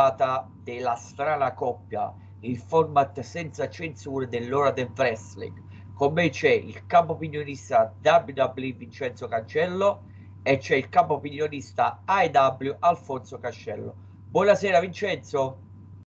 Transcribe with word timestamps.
puntata 0.00 0.48
della 0.62 0.94
strana 0.94 1.52
coppia, 1.52 2.12
il 2.40 2.56
format 2.56 3.20
senza 3.20 3.68
censure 3.68 4.28
dell'ora 4.28 4.70
del 4.70 4.90
wrestling. 4.96 5.62
Con 5.94 6.14
me 6.14 6.30
c'è 6.30 6.52
il 6.52 6.86
capo 6.86 7.12
opinionista 7.12 7.94
WWE 8.02 8.72
Vincenzo 8.72 9.28
Cancello 9.28 10.04
e 10.42 10.56
c'è 10.56 10.76
il 10.76 10.88
capo 10.88 11.14
opinionista 11.14 12.00
AEW 12.06 12.76
Alfonso 12.78 13.38
Cascello. 13.38 13.94
Buonasera 14.30 14.80
Vincenzo. 14.80 15.58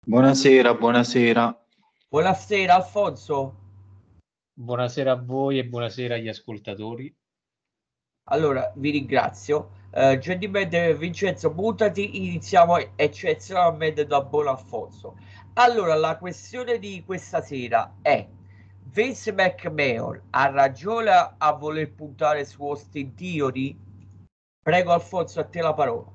Buonasera, 0.06 0.74
buonasera. 0.74 1.66
Buonasera 2.08 2.74
Alfonso. 2.76 3.56
Buonasera 4.54 5.10
a 5.10 5.20
voi 5.20 5.58
e 5.58 5.64
buonasera 5.64 6.14
agli 6.14 6.28
ascoltatori. 6.28 7.12
Allora, 8.28 8.72
vi 8.76 8.90
ringrazio. 8.90 9.80
Uh, 9.94 10.16
gentilmente 10.16 10.96
Vincenzo, 10.96 11.50
buttati, 11.50 12.16
iniziamo 12.16 12.78
eccezionalmente 12.96 14.06
da 14.06 14.22
buon 14.22 14.46
Alfonso. 14.46 15.18
Allora, 15.54 15.94
la 15.94 16.16
questione 16.16 16.78
di 16.78 17.02
questa 17.04 17.42
sera 17.42 17.98
è 18.00 18.26
Vince 18.84 19.32
McMahon 19.32 20.18
ha 20.30 20.48
ragione 20.48 21.10
a 21.36 21.52
voler 21.52 21.92
puntare 21.92 22.46
su 22.46 22.64
Austin 22.64 23.14
Theory? 23.14 23.76
Prego 24.62 24.92
Alfonso, 24.92 25.40
a 25.40 25.44
te 25.44 25.60
la 25.60 25.74
parola. 25.74 26.10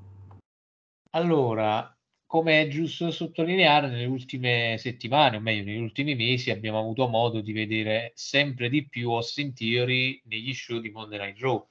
Allora, 1.12 1.96
come 2.26 2.62
è 2.62 2.68
giusto 2.70 3.12
sottolineare, 3.12 3.90
nelle 3.90 4.06
ultime 4.06 4.78
settimane, 4.80 5.38
o 5.38 5.40
meglio 5.40 5.66
negli 5.66 5.82
ultimi 5.82 6.16
mesi, 6.16 6.50
abbiamo 6.50 6.80
avuto 6.80 7.08
modo 7.08 7.42
di 7.42 7.54
vedere 7.54 8.12
sempre 8.16 8.70
di 8.70 8.88
più 8.88 9.12
Austin 9.12 9.54
Theory 9.54 10.20
negli 10.26 10.56
show 10.56 10.80
di 10.80 10.90
Monday 10.90 11.20
Night 11.20 11.40
Raw 11.40 11.64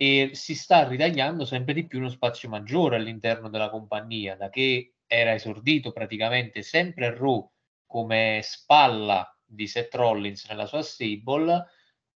e 0.00 0.30
si 0.34 0.54
sta 0.54 0.86
ritagliando 0.86 1.44
sempre 1.44 1.74
di 1.74 1.84
più 1.84 1.98
uno 1.98 2.08
spazio 2.08 2.48
maggiore 2.48 2.94
all'interno 2.94 3.48
della 3.48 3.68
compagnia, 3.68 4.36
da 4.36 4.48
che 4.48 4.94
era 5.08 5.34
esordito 5.34 5.90
praticamente 5.90 6.62
sempre 6.62 7.06
a 7.06 7.14
Raw 7.16 7.50
come 7.84 8.38
spalla 8.44 9.36
di 9.44 9.66
Seth 9.66 9.94
Rollins 9.96 10.46
nella 10.48 10.66
sua 10.66 10.82
stable, 10.82 11.66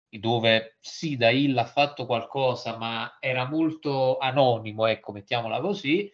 dove 0.09 0.77
sì, 0.79 1.17
da 1.17 1.31
Hill 1.31 1.57
ha 1.57 1.65
fatto 1.65 2.05
qualcosa, 2.05 2.77
ma 2.77 3.17
era 3.19 3.49
molto 3.49 4.19
anonimo, 4.19 4.85
ecco, 4.85 5.11
mettiamola 5.11 5.59
così. 5.59 6.11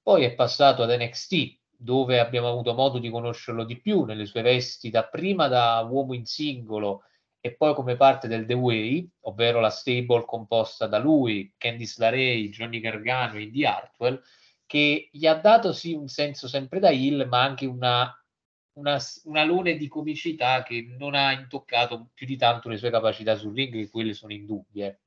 Poi 0.00 0.22
è 0.22 0.34
passato 0.34 0.84
ad 0.84 0.90
NXT, 0.90 1.58
dove 1.70 2.20
abbiamo 2.20 2.48
avuto 2.48 2.74
modo 2.74 2.98
di 2.98 3.10
conoscerlo 3.10 3.64
di 3.64 3.80
più 3.80 4.04
nelle 4.04 4.24
sue 4.24 4.42
vesti, 4.42 4.90
dapprima 4.90 5.48
da 5.48 5.80
uomo 5.90 6.14
in 6.14 6.26
singolo 6.26 7.02
e 7.40 7.54
poi 7.54 7.74
come 7.74 7.96
parte 7.96 8.28
del 8.28 8.46
The 8.46 8.54
Way, 8.54 9.08
ovvero 9.20 9.60
la 9.60 9.70
stable 9.70 10.24
composta 10.24 10.86
da 10.86 10.98
lui, 10.98 11.54
Candice 11.56 11.96
LaRey, 11.98 12.48
Johnny 12.48 12.80
Gargano 12.80 13.34
e 13.34 13.42
Indy 13.42 13.64
Hartwell, 13.64 14.20
che 14.66 15.08
gli 15.12 15.26
ha 15.26 15.34
dato 15.34 15.72
sì 15.72 15.94
un 15.94 16.08
senso 16.08 16.48
sempre 16.48 16.80
da 16.80 16.90
Hill, 16.90 17.26
ma 17.28 17.42
anche 17.42 17.64
una, 17.64 18.12
una, 18.74 18.98
un 19.24 19.36
alone 19.36 19.76
di 19.76 19.88
comicità 19.88 20.62
che 20.62 20.94
non 20.98 21.14
ha 21.14 21.32
intoccato 21.32 22.10
più 22.12 22.26
di 22.26 22.36
tanto 22.36 22.68
le 22.68 22.76
sue 22.76 22.90
capacità 22.90 23.36
sul 23.36 23.54
ring, 23.54 23.72
che 23.72 23.88
quelle 23.88 24.12
sono 24.12 24.32
indubbie. 24.32 25.00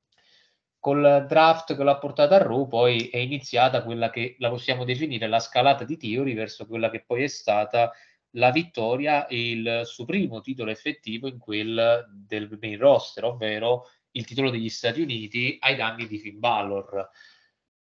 Col 0.80 1.26
draft 1.28 1.76
che 1.76 1.84
l'ha 1.84 1.98
portata 1.98 2.36
a 2.36 2.40
Raw, 2.40 2.68
poi 2.68 3.10
è 3.10 3.18
iniziata 3.18 3.84
quella 3.84 4.10
che 4.10 4.36
la 4.40 4.50
possiamo 4.50 4.84
definire 4.84 5.28
la 5.28 5.40
scalata 5.40 5.84
di 5.84 5.96
Theory 5.96 6.34
verso 6.34 6.66
quella 6.66 6.90
che 6.90 7.04
poi 7.06 7.24
è 7.24 7.28
stata 7.28 7.92
la 8.32 8.52
vittoria 8.52 9.28
e 9.28 9.52
il 9.52 9.82
suo 9.86 10.06
primo 10.06 10.42
titolo 10.42 10.72
effettivo 10.72 11.28
in 11.28 11.38
quel 11.38 12.08
del 12.10 12.58
main 12.62 12.78
roster, 12.78 13.26
ovvero 13.26 13.88
il 14.12 14.26
titolo 14.26 14.50
degli 14.50 14.70
Stati 14.70 15.02
Uniti 15.02 15.58
ai 15.60 15.76
danni 15.76 16.08
di 16.08 16.18
Finn 16.18 16.40
Balor. 16.40 17.10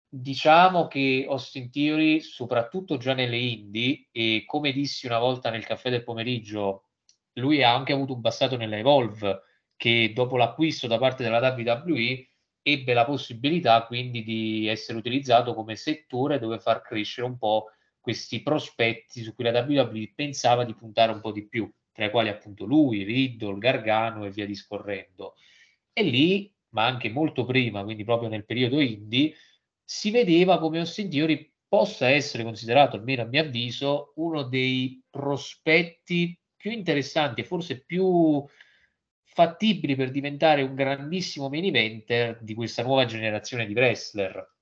Diciamo 0.08 0.88
che 0.88 1.24
Austin 1.28 1.70
Theory, 1.70 2.20
soprattutto 2.20 2.96
già 2.96 3.14
nelle 3.14 3.36
indie, 3.36 4.08
e 4.10 4.42
come 4.46 4.72
dissi 4.72 5.06
una 5.06 5.18
volta 5.18 5.50
nel 5.50 5.64
caffè 5.64 5.90
del 5.90 6.02
pomeriggio, 6.02 6.86
lui 7.34 7.62
ha 7.62 7.72
anche 7.72 7.92
avuto 7.92 8.14
un 8.14 8.20
passato 8.20 8.56
nella 8.56 8.76
Evolve, 8.76 9.42
che 9.76 10.12
dopo 10.12 10.36
l'acquisto 10.36 10.86
da 10.86 10.98
parte 10.98 11.22
della 11.22 11.38
WWE 11.38 12.28
ebbe 12.62 12.92
la 12.92 13.04
possibilità 13.04 13.86
quindi 13.86 14.22
di 14.22 14.66
essere 14.66 14.98
utilizzato 14.98 15.54
come 15.54 15.76
settore 15.76 16.38
dove 16.38 16.58
far 16.58 16.82
crescere 16.82 17.26
un 17.26 17.38
po' 17.38 17.70
questi 18.00 18.42
prospetti 18.42 19.22
su 19.22 19.34
cui 19.34 19.44
la 19.44 19.60
WWE 19.60 20.12
pensava 20.14 20.64
di 20.64 20.74
puntare 20.74 21.12
un 21.12 21.20
po' 21.20 21.32
di 21.32 21.46
più, 21.46 21.70
tra 21.92 22.06
i 22.06 22.10
quali 22.10 22.28
appunto 22.28 22.64
lui, 22.64 23.02
Riddle, 23.02 23.58
Gargano 23.58 24.24
e 24.24 24.30
via 24.30 24.46
discorrendo. 24.46 25.34
E 25.92 26.02
lì, 26.02 26.52
ma 26.70 26.86
anche 26.86 27.10
molto 27.10 27.44
prima, 27.44 27.84
quindi 27.84 28.04
proprio 28.04 28.28
nel 28.28 28.44
periodo 28.44 28.80
indie, 28.80 29.34
si 29.84 30.10
vedeva 30.10 30.58
come 30.58 30.78
Austin 30.78 31.10
Theory 31.10 31.52
possa 31.68 32.08
essere 32.08 32.42
considerato, 32.42 32.96
almeno 32.96 33.22
a 33.22 33.26
mio 33.26 33.42
avviso, 33.42 34.12
uno 34.16 34.42
dei 34.42 35.02
prospetti 35.08 36.36
più 36.56 36.70
interessanti 36.70 37.40
e 37.40 37.44
forse 37.44 37.84
più 37.84 38.44
fattibili 39.22 39.94
per 39.94 40.10
diventare 40.10 40.62
un 40.62 40.74
grandissimo 40.74 41.48
main 41.48 41.64
eventer 41.64 42.42
di 42.42 42.54
questa 42.54 42.82
nuova 42.82 43.04
generazione 43.04 43.66
di 43.66 43.72
wrestler. 43.72 44.58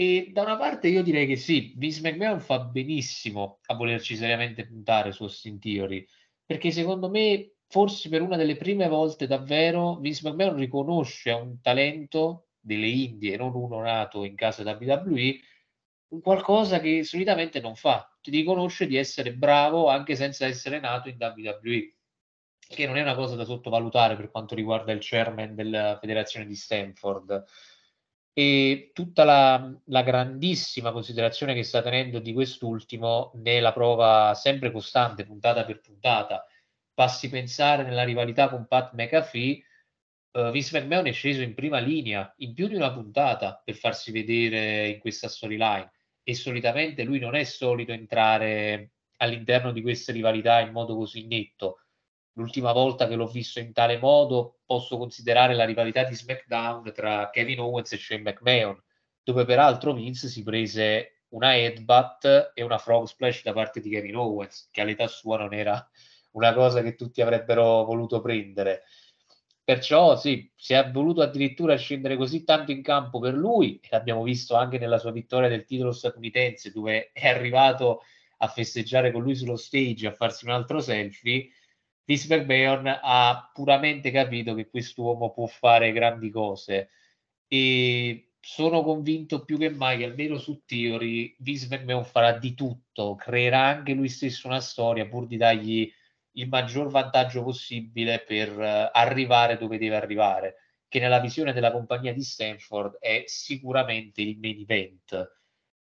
E 0.00 0.30
da 0.30 0.42
una 0.42 0.56
parte 0.56 0.86
io 0.86 1.02
direi 1.02 1.26
che 1.26 1.34
sì, 1.34 1.72
Vince 1.76 2.02
McMahon 2.02 2.38
fa 2.38 2.60
benissimo 2.60 3.58
a 3.66 3.74
volerci 3.74 4.14
seriamente 4.14 4.64
puntare 4.64 5.10
su 5.10 5.24
Austin 5.24 5.58
Theory, 5.58 6.06
perché 6.46 6.70
secondo 6.70 7.10
me, 7.10 7.54
forse 7.66 8.08
per 8.08 8.22
una 8.22 8.36
delle 8.36 8.54
prime 8.54 8.86
volte 8.86 9.26
davvero, 9.26 9.96
Vince 9.96 10.28
McMahon 10.28 10.54
riconosce 10.54 11.32
un 11.32 11.60
talento 11.60 12.50
delle 12.60 12.86
Indie, 12.86 13.36
non 13.36 13.56
uno 13.56 13.80
nato 13.80 14.22
in 14.22 14.36
casa 14.36 14.62
WWE, 14.62 15.40
qualcosa 16.22 16.78
che 16.78 17.02
solitamente 17.02 17.58
non 17.58 17.74
fa, 17.74 18.08
ti 18.20 18.30
riconosce 18.30 18.86
di 18.86 18.94
essere 18.94 19.34
bravo 19.34 19.88
anche 19.88 20.14
senza 20.14 20.46
essere 20.46 20.78
nato 20.78 21.08
in 21.08 21.16
WWE, 21.18 21.94
che 22.56 22.86
non 22.86 22.98
è 22.98 23.02
una 23.02 23.16
cosa 23.16 23.34
da 23.34 23.44
sottovalutare 23.44 24.14
per 24.14 24.30
quanto 24.30 24.54
riguarda 24.54 24.92
il 24.92 25.00
chairman 25.02 25.56
della 25.56 25.98
federazione 26.00 26.46
di 26.46 26.54
Stanford 26.54 27.44
e 28.38 28.92
tutta 28.94 29.24
la, 29.24 29.76
la, 29.86 30.02
grandissima 30.02 30.92
considerazione 30.92 31.54
che 31.54 31.64
sta 31.64 31.82
tenendo 31.82 32.20
di 32.20 32.32
quest'ultimo 32.32 33.32
nella 33.34 33.72
prova 33.72 34.32
sempre 34.34 34.70
costante, 34.70 35.26
puntata 35.26 35.64
per 35.64 35.80
puntata. 35.80 36.46
Passi 36.94 37.28
pensare 37.30 37.82
nella 37.82 38.04
rivalità 38.04 38.48
con 38.48 38.68
Pat 38.68 38.94
McAfee, 38.94 39.60
uh, 40.30 40.50
Vince 40.52 40.78
McMahon 40.78 41.08
è 41.08 41.12
sceso 41.12 41.42
in 41.42 41.52
prima 41.52 41.80
linea 41.80 42.32
in 42.36 42.54
più 42.54 42.68
di 42.68 42.76
una 42.76 42.92
puntata 42.92 43.60
per 43.64 43.74
farsi 43.74 44.12
vedere 44.12 44.86
in 44.86 45.00
questa 45.00 45.26
storyline 45.26 45.90
e 46.22 46.34
solitamente 46.36 47.02
lui 47.02 47.18
non 47.18 47.34
è 47.34 47.42
solito 47.42 47.90
entrare 47.90 48.92
all'interno 49.16 49.72
di 49.72 49.82
queste 49.82 50.12
rivalità 50.12 50.60
in 50.60 50.70
modo 50.70 50.94
così 50.94 51.26
netto 51.26 51.80
L'ultima 52.38 52.70
volta 52.70 53.08
che 53.08 53.16
l'ho 53.16 53.26
visto 53.26 53.58
in 53.58 53.72
tale 53.72 53.98
modo 53.98 54.60
posso 54.64 54.96
considerare 54.96 55.54
la 55.54 55.64
rivalità 55.64 56.04
di 56.04 56.14
SmackDown 56.14 56.92
tra 56.94 57.30
Kevin 57.30 57.58
Owens 57.58 57.92
e 57.92 57.98
Shane 57.98 58.22
McMahon, 58.22 58.80
dove 59.24 59.44
peraltro 59.44 59.92
Vince 59.92 60.28
si 60.28 60.44
prese 60.44 61.24
una 61.30 61.56
headbutt 61.56 62.52
e 62.54 62.62
una 62.62 62.78
frog 62.78 63.06
splash 63.06 63.42
da 63.42 63.52
parte 63.52 63.80
di 63.80 63.90
Kevin 63.90 64.14
Owens, 64.14 64.68
che 64.70 64.80
all'età 64.80 65.08
sua 65.08 65.36
non 65.36 65.52
era 65.52 65.84
una 66.32 66.54
cosa 66.54 66.80
che 66.80 66.94
tutti 66.94 67.20
avrebbero 67.20 67.84
voluto 67.84 68.20
prendere. 68.20 68.84
Perciò 69.64 70.16
sì, 70.16 70.48
si 70.54 70.74
è 70.74 70.90
voluto 70.92 71.22
addirittura 71.22 71.74
scendere 71.74 72.16
così 72.16 72.44
tanto 72.44 72.70
in 72.70 72.82
campo 72.82 73.18
per 73.18 73.34
lui, 73.34 73.80
e 73.82 73.88
l'abbiamo 73.90 74.22
visto 74.22 74.54
anche 74.54 74.78
nella 74.78 74.98
sua 74.98 75.10
vittoria 75.10 75.48
del 75.48 75.64
titolo 75.64 75.90
statunitense, 75.90 76.70
dove 76.70 77.10
è 77.12 77.26
arrivato 77.26 78.02
a 78.36 78.46
festeggiare 78.46 79.10
con 79.10 79.22
lui 79.22 79.34
sullo 79.34 79.56
stage, 79.56 80.06
a 80.06 80.12
farsi 80.12 80.44
un 80.44 80.52
altro 80.52 80.78
selfie, 80.78 81.50
Vince 82.08 82.34
McMahon 82.34 82.86
ha 83.02 83.50
puramente 83.52 84.10
capito 84.10 84.54
che 84.54 84.70
quest'uomo 84.70 85.30
può 85.30 85.46
fare 85.46 85.92
grandi 85.92 86.30
cose 86.30 86.88
e 87.46 88.32
sono 88.40 88.82
convinto 88.82 89.44
più 89.44 89.58
che 89.58 89.68
mai 89.68 89.98
che 89.98 90.04
almeno 90.04 90.38
su 90.38 90.62
Theory 90.64 91.36
Vince 91.40 91.66
McMahon 91.68 92.06
farà 92.06 92.32
di 92.32 92.54
tutto, 92.54 93.14
creerà 93.14 93.66
anche 93.66 93.92
lui 93.92 94.08
stesso 94.08 94.46
una 94.46 94.60
storia 94.60 95.06
pur 95.06 95.26
di 95.26 95.36
dargli 95.36 95.92
il 96.32 96.48
maggior 96.48 96.88
vantaggio 96.88 97.42
possibile 97.42 98.20
per 98.20 98.56
uh, 98.56 98.88
arrivare 98.90 99.58
dove 99.58 99.76
deve 99.76 99.96
arrivare, 99.96 100.54
che 100.88 101.00
nella 101.00 101.20
visione 101.20 101.52
della 101.52 101.72
compagnia 101.72 102.14
di 102.14 102.22
Stanford 102.22 102.96
è 103.00 103.24
sicuramente 103.26 104.22
il 104.22 104.38
main 104.38 104.60
event. 104.60 105.37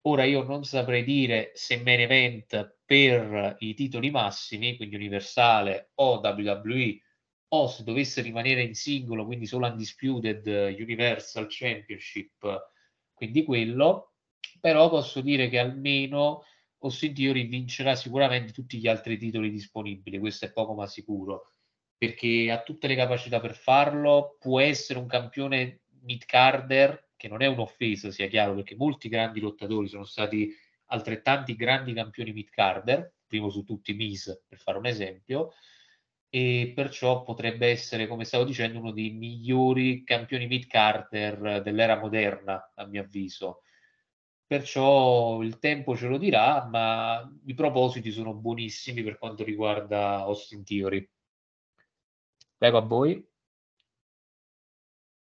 Ora 0.01 0.23
io 0.23 0.43
non 0.43 0.63
saprei 0.63 1.03
dire 1.03 1.51
se 1.53 1.81
main 1.81 1.99
event 2.01 2.77
per 2.85 3.57
i 3.59 3.73
titoli 3.73 4.09
massimi, 4.09 4.77
quindi 4.77 4.95
Universale 4.95 5.91
o 5.95 6.21
WWE, 6.23 7.01
o 7.49 7.67
se 7.67 7.83
dovesse 7.83 8.21
rimanere 8.21 8.61
in 8.63 8.73
singolo, 8.73 9.25
quindi 9.25 9.45
solo 9.45 9.67
Undisputed 9.67 10.45
Universal 10.47 11.47
Championship, 11.49 12.71
quindi 13.13 13.43
quello, 13.43 14.13
però 14.59 14.89
posso 14.89 15.21
dire 15.21 15.49
che 15.49 15.59
almeno 15.59 16.43
Austin 16.79 17.13
Theory 17.13 17.47
vincerà 17.47 17.95
sicuramente 17.95 18.51
tutti 18.53 18.77
gli 18.77 18.87
altri 18.87 19.17
titoli 19.17 19.49
disponibili, 19.49 20.19
questo 20.19 20.45
è 20.45 20.51
poco 20.51 20.73
ma 20.73 20.87
sicuro, 20.87 21.53
perché 21.97 22.51
ha 22.51 22.61
tutte 22.61 22.87
le 22.87 22.95
capacità 22.95 23.39
per 23.39 23.55
farlo, 23.55 24.37
può 24.39 24.59
essere 24.59 24.99
un 24.99 25.07
campione 25.07 25.81
mid-carder, 26.01 27.06
che 27.17 27.27
non 27.27 27.41
è 27.41 27.47
un'offesa, 27.47 28.11
sia 28.11 28.27
chiaro, 28.27 28.55
perché 28.55 28.75
molti 28.75 29.09
grandi 29.09 29.41
lottatori 29.41 29.87
sono 29.87 30.05
stati 30.05 30.49
altrettanti 30.85 31.55
grandi 31.55 31.91
campioni 31.93 32.31
mid-carder, 32.31 33.13
primo 33.27 33.49
su 33.49 33.63
tutti 33.63 33.93
Miz, 33.93 34.43
per 34.47 34.59
fare 34.59 34.77
un 34.77 34.85
esempio, 34.85 35.51
e 36.29 36.71
perciò 36.75 37.23
potrebbe 37.23 37.67
essere, 37.67 38.07
come 38.07 38.23
stavo 38.23 38.43
dicendo, 38.43 38.79
uno 38.79 38.91
dei 38.91 39.11
migliori 39.11 40.03
campioni 40.03 40.47
mid-carder 40.47 41.61
dell'era 41.61 41.99
moderna, 41.99 42.71
a 42.75 42.85
mio 42.85 43.01
avviso. 43.01 43.63
Perciò 44.45 45.41
il 45.41 45.59
tempo 45.59 45.97
ce 45.97 46.07
lo 46.07 46.17
dirà, 46.17 46.65
ma 46.65 47.29
i 47.47 47.53
propositi 47.53 48.11
sono 48.11 48.33
buonissimi 48.33 49.03
per 49.03 49.17
quanto 49.17 49.43
riguarda 49.43 50.19
Austin 50.19 50.63
Theory. 50.63 51.09
Prego 52.55 52.77
a 52.77 52.81
voi. 52.81 53.25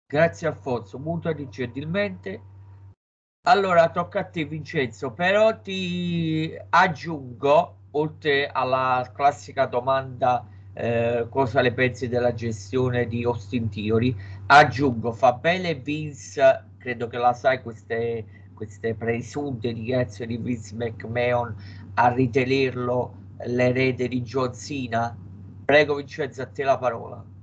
Grazie 0.09 0.47
Alfonso, 0.47 1.01
mutati 1.01 1.49
gentilmente. 1.49 2.41
Allora, 3.49 3.91
tocca 3.91 4.21
a 4.21 4.25
te 4.25 4.45
Vincenzo, 4.45 5.11
però 5.11 5.61
ti 5.61 6.57
aggiungo, 6.71 7.79
oltre 7.91 8.47
alla 8.47 9.11
classica 9.13 9.67
domanda 9.67 10.47
eh, 10.75 11.27
cosa 11.29 11.61
le 11.61 11.73
pensi 11.73 12.07
della 12.07 12.33
gestione 12.35 13.09
di 13.09 13.25
Austin 13.25 13.69
Theory, 13.69 14.15
aggiungo, 14.47 15.11
fa 15.11 15.33
bene 15.33 15.75
Vince, 15.75 16.75
credo 16.79 17.09
che 17.09 17.19
la 17.19 17.33
sai, 17.33 17.61
queste, 17.61 18.51
queste 18.55 18.95
presunte 18.95 19.73
dichiarazioni 19.73 20.37
di 20.37 20.43
Vince 20.43 20.77
McMahon 20.77 21.53
a 21.95 22.13
ritenerlo 22.13 23.15
l'erede 23.47 24.07
di 24.07 24.23
John 24.23 24.55
Cena? 24.55 25.17
Prego 25.65 25.97
Vincenzo, 25.97 26.43
a 26.43 26.47
te 26.47 26.63
la 26.63 26.79
parola. 26.79 27.35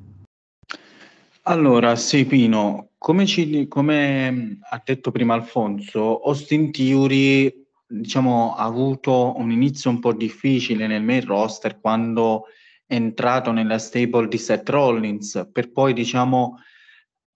Allora, 1.46 1.98
sì, 1.98 2.26
Pino, 2.26 2.92
come, 2.98 3.26
ci, 3.26 3.68
come 3.68 4.60
ha 4.62 4.82
detto 4.84 5.12
prima 5.12 5.34
Alfonso, 5.34 6.22
Austin 6.22 6.72
Theory 6.72 7.54
diciamo, 7.86 8.56
ha 8.56 8.64
avuto 8.64 9.34
un 9.36 9.52
inizio 9.52 9.90
un 9.90 10.00
po' 10.00 10.14
difficile 10.14 10.88
nel 10.88 11.04
main 11.04 11.26
roster 11.26 11.82
quando 11.82 12.46
è 12.86 12.96
entrato 12.96 13.52
nella 13.52 13.78
stable 13.78 14.30
di 14.30 14.38
Seth 14.38 14.70
Rollins, 14.70 15.50
per 15.52 15.74
poi 15.74 15.92
diciamo, 15.92 16.60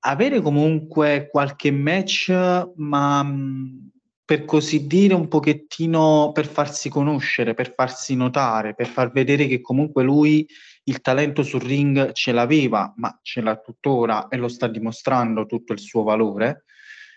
avere 0.06 0.40
comunque 0.40 1.28
qualche 1.30 1.72
match, 1.72 2.32
ma 2.78 3.30
per 4.24 4.46
così 4.46 4.88
dire 4.88 5.16
un 5.16 5.28
pochettino 5.28 6.32
per 6.34 6.48
farsi 6.48 6.88
conoscere, 6.88 7.54
per 7.54 7.74
farsi 7.74 8.16
notare, 8.16 8.74
per 8.74 8.88
far 8.88 9.12
vedere 9.12 9.48
che 9.48 9.60
comunque 9.60 10.04
lui 10.04 10.48
il 10.88 11.02
talento 11.02 11.44
sul 11.44 11.62
ring 11.62 12.12
ce 12.14 12.32
l'aveva, 12.32 12.94
ma 12.98 13.18
ce 13.22 13.42
l'ha 13.42 13.58
tuttora 13.58 14.28
e 14.28 14.38
lo 14.38 14.48
sta 14.48 14.68
dimostrando 14.68 15.46
tutto 15.46 15.74
il 15.74 15.80
suo 15.80 16.04
valore. 16.04 16.64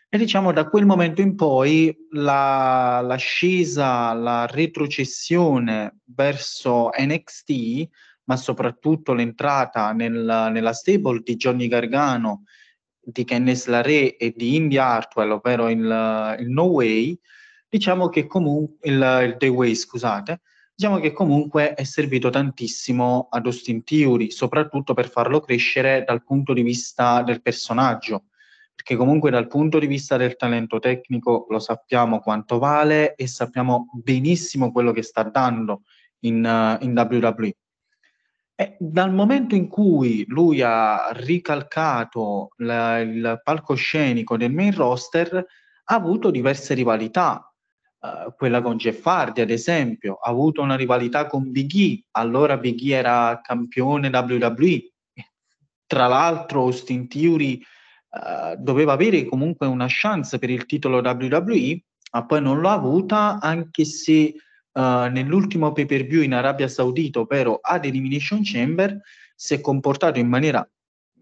E 0.09 0.19
diciamo 0.19 0.53
da 0.53 0.69
quel 0.69 0.87
momento 0.87 1.21
in 1.21 1.37
poi 1.37 1.97
la, 2.11 3.01
l'ascesa, 3.01 4.13
la 4.13 4.47
retrocessione 4.47 6.01
verso 6.07 6.91
NXT, 6.99 7.89
ma 8.25 8.37
soprattutto 8.37 9.13
l'entrata 9.13 9.93
nel, 9.93 10.49
nella 10.53 10.73
stable 10.73 11.21
di 11.23 11.37
Johnny 11.37 11.69
Gargano, 11.69 12.43
di 13.01 13.25
Kenneth 13.25 13.67
Larray 13.67 14.09
e 14.09 14.33
di 14.37 14.57
Indy 14.57 14.79
Hartwell, 14.79 15.31
ovvero 15.31 15.69
il, 15.69 16.37
il 16.41 16.49
No 16.49 16.65
Way, 16.65 17.17
diciamo 17.69 18.09
che 18.09 18.27
comunque 18.27 18.89
il, 18.91 19.21
il 19.29 19.37
The 19.39 19.49
Way, 19.49 19.77
scusate, 19.77 20.41
diciamo 20.81 20.99
che 20.99 21.13
comunque 21.13 21.75
è 21.75 21.85
servito 21.85 22.31
tantissimo 22.31 23.29
ad 23.31 23.45
Austin 23.45 23.85
Theory, 23.85 24.31
soprattutto 24.31 24.95
per 24.95 25.11
farlo 25.11 25.41
crescere 25.41 26.05
dal 26.07 26.25
punto 26.25 26.55
di 26.55 26.63
vista 26.63 27.21
del 27.21 27.43
personaggio, 27.43 28.29
perché 28.75 28.97
comunque 28.97 29.31
dal 29.31 29.47
punto 29.47 29.79
di 29.79 29.87
vista 29.87 30.17
del 30.17 30.37
talento 30.37 30.79
tecnico 30.79 31.45
lo 31.51 31.59
sappiamo 31.59 32.21
quanto 32.21 32.59
vale 32.59 33.15
e 33.15 33.27
sappiamo 33.27 33.91
benissimo 33.93 34.73
quello 34.73 34.93
che 34.93 35.03
sta 35.03 35.23
dando 35.23 35.83
in, 36.21 36.43
uh, 36.43 36.83
in 36.83 36.97
WWE. 36.97 37.57
E 38.55 38.77
dal 38.79 39.13
momento 39.13 39.55
in 39.55 39.69
cui 39.69 40.25
lui 40.29 40.63
ha 40.63 41.11
ricalcato 41.13 42.53
la, 42.57 43.01
il 43.01 43.39
palcoscenico 43.45 44.39
del 44.39 44.51
main 44.51 44.75
roster, 44.75 45.35
ha 45.37 45.95
avuto 45.95 46.31
diverse 46.31 46.73
rivalità, 46.73 47.50
Uh, 48.03 48.35
quella 48.35 48.63
con 48.63 48.79
Jeff 48.79 49.05
Hardy, 49.05 49.43
ad 49.43 49.51
esempio, 49.51 50.15
ha 50.15 50.31
avuto 50.31 50.63
una 50.63 50.75
rivalità 50.75 51.27
con 51.27 51.51
Big 51.51 51.71
E, 51.75 52.05
allora 52.13 52.57
Big 52.57 52.81
E 52.81 52.93
era 52.93 53.41
campione 53.43 54.09
WWE. 54.09 54.93
Tra 55.87 56.07
l'altro 56.07 56.63
Austin 56.63 57.09
Theory 57.09 57.61
uh, 58.11 58.57
doveva 58.57 58.93
avere 58.93 59.27
comunque 59.27 59.67
una 59.67 59.87
chance 59.89 60.39
per 60.39 60.49
il 60.49 60.65
titolo 60.65 61.01
WWE, 61.01 61.83
ma 62.13 62.25
poi 62.25 62.41
non 62.41 62.63
l'ha 62.63 62.73
avuta, 62.73 63.39
anche 63.39 63.85
se 63.85 64.35
uh, 64.73 64.81
nell'ultimo 64.81 65.73
pay 65.73 65.87
per 65.87 66.05
view 66.05 66.23
in 66.23 66.35
Arabia 66.35 66.69
Saudita, 66.69 67.21
ovvero 67.21 67.59
ad 67.61 67.85
Elimination 67.85 68.41
Chamber, 68.43 68.99
si 69.35 69.55
è 69.55 69.61
comportato 69.61 70.19
in 70.19 70.29
maniera, 70.29 70.67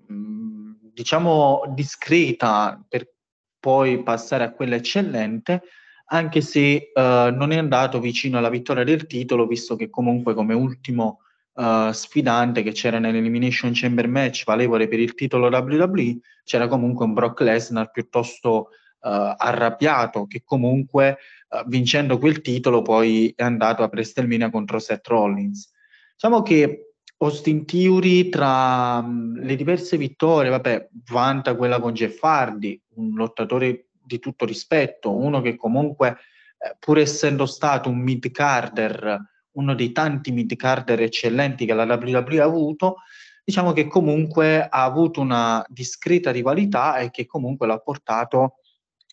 mh, 0.07 0.15
mm, 0.15 0.73
diciamo, 0.93 1.63
discreta 1.75 2.81
per 2.89 3.13
poi 3.61 4.03
passare 4.03 4.45
a 4.45 4.53
quella 4.53 4.77
eccellente, 4.77 5.63
anche 6.11 6.41
se 6.41 6.91
uh, 6.95 7.01
non 7.01 7.51
è 7.53 7.57
andato 7.57 8.01
vicino 8.01 8.39
alla 8.39 8.49
vittoria 8.49 8.85
del 8.85 9.07
titolo, 9.07 9.47
visto 9.47 9.77
che 9.77 9.91
comunque 9.91 10.35
come 10.35 10.55
ultimo 10.55 11.21
uh, 11.55 11.91
sfidante 11.93 12.63
che 12.63 12.73
c'era 12.73 12.99
nell'Elimination 12.99 13.73
Chamber 13.75 14.09
match 14.09 14.45
valevole 14.45 14.89
per 14.89 15.01
il 15.01 15.15
titolo 15.15 15.49
WWE, 15.49 16.19
c'era 16.45 16.67
comunque 16.67 17.05
un 17.05 17.13
Brock 17.13 17.41
Lesnar 17.41 17.91
piuttosto 17.91 18.69
uh, 19.01 19.35
arrabbiato, 19.37 20.27
che 20.27 20.43
comunque 20.45 21.19
vincendo 21.67 22.19
quel 22.19 22.43
titolo 22.43 22.83
poi 22.83 23.33
è 23.35 23.43
andato 23.43 23.83
a 23.83 23.89
WrestleMania 23.91 24.51
contro 24.51 24.79
Seth 24.79 25.07
Rollins. 25.07 25.73
Diciamo 26.13 26.43
che 26.43 26.89
Austin 27.19 27.65
Theory 27.65 28.29
tra 28.29 28.99
um, 28.99 29.35
le 29.41 29.57
diverse 29.57 29.97
vittorie, 29.97 30.51
vabbè, 30.51 30.89
vanta 31.11 31.57
quella 31.57 31.81
con 31.81 31.93
Jeff 31.93 32.23
Hardy, 32.23 32.81
un 32.95 33.15
lottatore 33.15 33.88
di 34.09 34.19
tutto 34.19 34.45
rispetto, 34.45 35.15
uno 35.15 35.41
che 35.41 35.55
comunque, 35.55 36.17
eh, 36.59 36.75
pur 36.81 36.99
essendo 36.99 37.47
stato 37.47 37.89
un 37.89 37.99
mid-carder, 37.99 39.21
uno 39.53 39.75
dei 39.75 39.93
tanti 39.93 40.33
mid-carder 40.33 41.03
eccellenti 41.03 41.67
che 41.67 41.75
la 41.75 41.85
WWE 41.85 42.41
ha 42.41 42.45
avuto, 42.45 42.97
diciamo 43.45 43.73
che 43.73 43.87
comunque 43.87 44.63
ha 44.63 44.83
avuto 44.83 45.21
una 45.21 45.65
discreta 45.69 46.31
rivalità 46.31 46.99
e 46.99 47.11
che 47.11 47.27
comunque 47.27 47.67
l'ha 47.67 47.79
portato 47.79 48.57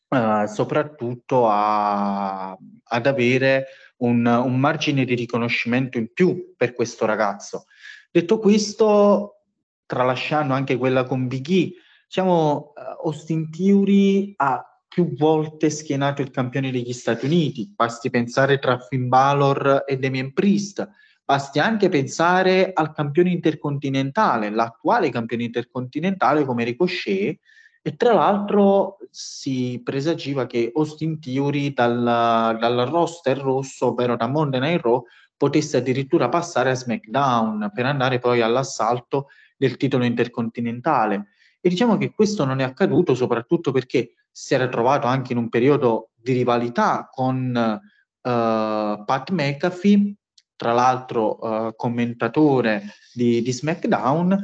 eh, 0.10 0.46
soprattutto 0.48 1.48
a, 1.48 2.58
ad 2.84 3.06
avere 3.06 3.66
un, 3.98 4.26
un 4.26 4.60
margine 4.60 5.06
di 5.06 5.16
riconoscimento 5.16 5.98
in 5.98 6.12
più 6.14 6.54
per 6.58 6.74
questo 6.74 7.06
ragazzo. 7.06 7.66
Detto 8.12 8.40
questo, 8.40 9.42
tralasciando 9.86 10.54
anche 10.54 10.78
quella 10.78 11.04
con 11.04 11.28
Big 11.28 11.48
E, 11.50 11.74
diciamo, 12.08 12.74
uh, 12.76 13.08
Austin 13.08 13.50
Theory 13.50 14.34
ha 14.38 14.75
più 14.96 15.14
volte 15.14 15.70
schienato 15.70 16.22
il 16.22 16.32
campione 16.32 16.72
degli 16.72 16.94
Stati 16.94 17.26
Uniti, 17.26 17.70
basti 17.76 18.10
pensare 18.10 18.60
tra 18.60 18.80
Finn 18.80 19.10
Balor 19.10 19.84
e 19.86 19.98
Damien 19.98 20.32
Priest, 20.32 20.90
basti 21.26 21.60
anche 21.60 21.90
pensare 21.90 22.72
al 22.74 22.94
campione 22.94 23.30
intercontinentale, 23.30 24.50
l'attuale 24.50 25.10
campione 25.10 25.44
intercontinentale 25.44 26.46
come 26.46 26.64
Ricochet, 26.64 27.38
e 27.82 27.96
tra 27.98 28.14
l'altro 28.14 29.00
si 29.10 29.82
presagiva 29.84 30.46
che 30.46 30.72
Austin 30.74 31.20
Theory 31.20 31.74
dal, 31.74 32.58
dal 32.58 32.88
roster 32.90 33.38
rosso, 33.38 33.88
ovvero 33.88 34.16
da 34.16 34.28
Monday 34.28 34.62
Night 34.62 34.82
Raw, 34.82 35.04
potesse 35.36 35.76
addirittura 35.76 36.30
passare 36.30 36.70
a 36.70 36.74
SmackDown 36.74 37.70
per 37.74 37.86
andare 37.86 38.20
poi 38.20 38.40
all'assalto 38.40 39.28
del 39.58 39.76
titolo 39.76 40.06
intercontinentale. 40.06 41.32
E 41.60 41.68
diciamo 41.68 41.98
che 41.98 42.14
questo 42.14 42.46
non 42.46 42.62
è 42.62 42.64
accaduto 42.64 43.14
soprattutto 43.14 43.74
perché 43.74 44.14
si 44.38 44.54
era 44.54 44.68
trovato 44.68 45.08
anche 45.08 45.32
in 45.32 45.38
un 45.38 45.48
periodo 45.48 46.10
di 46.14 46.34
rivalità 46.34 47.08
con 47.10 47.56
uh, 47.56 48.20
Pat 48.20 49.30
McAfee, 49.32 50.14
tra 50.58 50.74
l'altro 50.74 51.38
uh, 51.40 51.74
commentatore 51.74 52.84
di, 53.14 53.42
di, 53.42 53.54
SmackDown, 53.54 54.38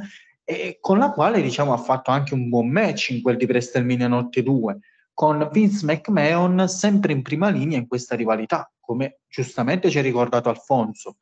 e 0.44 0.78
con 0.80 0.96
la 0.96 1.10
quale 1.10 1.42
diciamo, 1.42 1.74
ha 1.74 1.76
fatto 1.76 2.10
anche 2.10 2.32
un 2.32 2.48
buon 2.48 2.70
match 2.70 3.10
in 3.10 3.20
quel 3.20 3.36
di 3.36 3.44
WrestleMania 3.44 4.08
Notte 4.08 4.42
2, 4.42 4.78
con 5.12 5.46
Vince 5.52 5.84
McMahon 5.84 6.66
sempre 6.70 7.12
in 7.12 7.20
prima 7.20 7.50
linea 7.50 7.76
in 7.76 7.86
questa 7.86 8.16
rivalità, 8.16 8.72
come 8.80 9.20
giustamente 9.28 9.90
ci 9.90 9.98
ha 9.98 10.02
ricordato 10.02 10.48
Alfonso. 10.48 11.18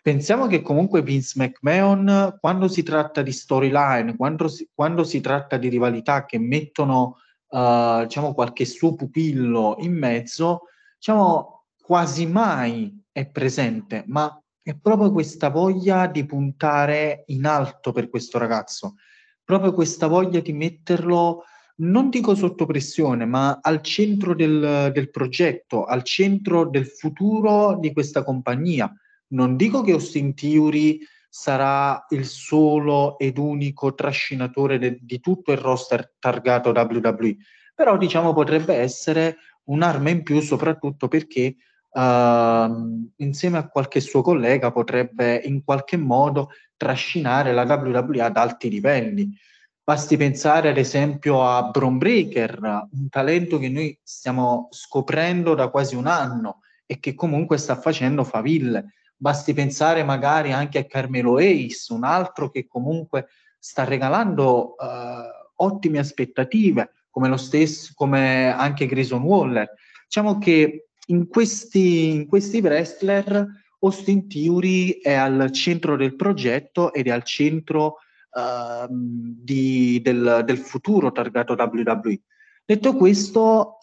Pensiamo 0.00 0.46
che 0.46 0.62
comunque 0.62 1.02
Vince 1.02 1.34
McMahon, 1.36 2.36
quando 2.40 2.68
si 2.68 2.82
tratta 2.82 3.20
di 3.22 3.32
storyline, 3.32 4.16
quando 4.16 4.48
quando 4.72 5.04
si 5.04 5.20
tratta 5.20 5.56
di 5.56 5.68
rivalità 5.68 6.24
che 6.24 6.38
mettono 6.38 7.16
uh, 7.48 8.02
diciamo, 8.02 8.32
qualche 8.32 8.64
suo 8.64 8.94
pupillo 8.94 9.76
in 9.80 9.92
mezzo, 9.92 10.62
diciamo, 10.96 11.66
quasi 11.82 12.26
mai 12.26 13.02
è 13.10 13.26
presente, 13.28 14.04
ma 14.06 14.40
è 14.62 14.76
proprio 14.76 15.10
questa 15.10 15.50
voglia 15.50 16.06
di 16.06 16.24
puntare 16.26 17.24
in 17.26 17.44
alto 17.46 17.92
per 17.92 18.08
questo 18.08 18.38
ragazzo, 18.38 18.94
proprio 19.42 19.72
questa 19.72 20.06
voglia 20.06 20.40
di 20.40 20.52
metterlo 20.52 21.44
non 21.78 22.10
dico 22.10 22.34
sotto 22.34 22.66
pressione, 22.66 23.24
ma 23.24 23.58
al 23.62 23.82
centro 23.82 24.34
del, 24.34 24.90
del 24.92 25.10
progetto, 25.10 25.84
al 25.84 26.02
centro 26.02 26.68
del 26.68 26.86
futuro 26.86 27.78
di 27.78 27.92
questa 27.92 28.24
compagnia. 28.24 28.92
Non 29.28 29.56
dico 29.56 29.82
che 29.82 29.92
Austin 29.92 30.34
Theory 30.34 31.00
sarà 31.28 32.06
il 32.10 32.24
solo 32.24 33.18
ed 33.18 33.38
unico 33.38 33.94
trascinatore 33.94 34.78
de, 34.78 34.98
di 35.00 35.20
tutto 35.20 35.52
il 35.52 35.58
roster 35.58 36.14
targato 36.18 36.70
WWE, 36.70 37.36
però 37.74 37.96
diciamo 37.96 38.32
potrebbe 38.32 38.74
essere 38.74 39.36
un'arma 39.64 40.10
in 40.10 40.22
più 40.22 40.40
soprattutto 40.40 41.08
perché 41.08 41.56
uh, 41.90 43.10
insieme 43.16 43.58
a 43.58 43.68
qualche 43.68 44.00
suo 44.00 44.22
collega 44.22 44.72
potrebbe 44.72 45.36
in 45.44 45.62
qualche 45.62 45.96
modo 45.96 46.50
trascinare 46.76 47.52
la 47.52 47.64
WWE 47.64 48.22
ad 48.22 48.36
alti 48.36 48.70
livelli. 48.70 49.36
Basti 49.82 50.16
pensare 50.16 50.68
ad 50.68 50.76
esempio 50.76 51.46
a 51.46 51.70
Bron 51.70 51.96
Breaker, 51.96 52.58
un 52.90 53.08
talento 53.08 53.58
che 53.58 53.68
noi 53.68 53.98
stiamo 54.02 54.68
scoprendo 54.70 55.54
da 55.54 55.68
quasi 55.68 55.94
un 55.94 56.06
anno 56.06 56.60
e 56.84 57.00
che 57.00 57.14
comunque 57.14 57.56
sta 57.56 57.74
facendo 57.74 58.22
faville. 58.22 58.92
Basti 59.20 59.52
pensare 59.52 60.04
magari 60.04 60.52
anche 60.52 60.78
a 60.78 60.84
Carmelo 60.84 61.38
Ace, 61.38 61.92
un 61.92 62.04
altro 62.04 62.50
che 62.50 62.68
comunque 62.68 63.26
sta 63.58 63.82
regalando 63.82 64.76
uh, 64.78 65.64
ottime 65.64 65.98
aspettative, 65.98 66.92
come 67.10 67.28
lo 67.28 67.36
stesso, 67.36 67.92
come 67.94 68.48
anche 68.48 68.86
Grayson 68.86 69.22
Waller. 69.22 69.68
Diciamo 70.04 70.38
che 70.38 70.90
in 71.06 71.26
questi, 71.26 72.10
in 72.10 72.28
questi 72.28 72.60
wrestler 72.60 73.46
Austin 73.80 74.28
Theory 74.28 75.00
è 75.00 75.14
al 75.14 75.50
centro 75.52 75.96
del 75.96 76.14
progetto 76.16 76.92
ed 76.92 77.08
è 77.08 77.10
al 77.10 77.24
centro 77.24 77.96
uh, 78.30 78.86
di, 78.88 80.00
del, 80.02 80.42
del, 80.44 80.58
futuro 80.58 81.12
targato 81.12 81.54
WWE. 81.54 82.20
Detto 82.64 82.94
questo, 82.94 83.77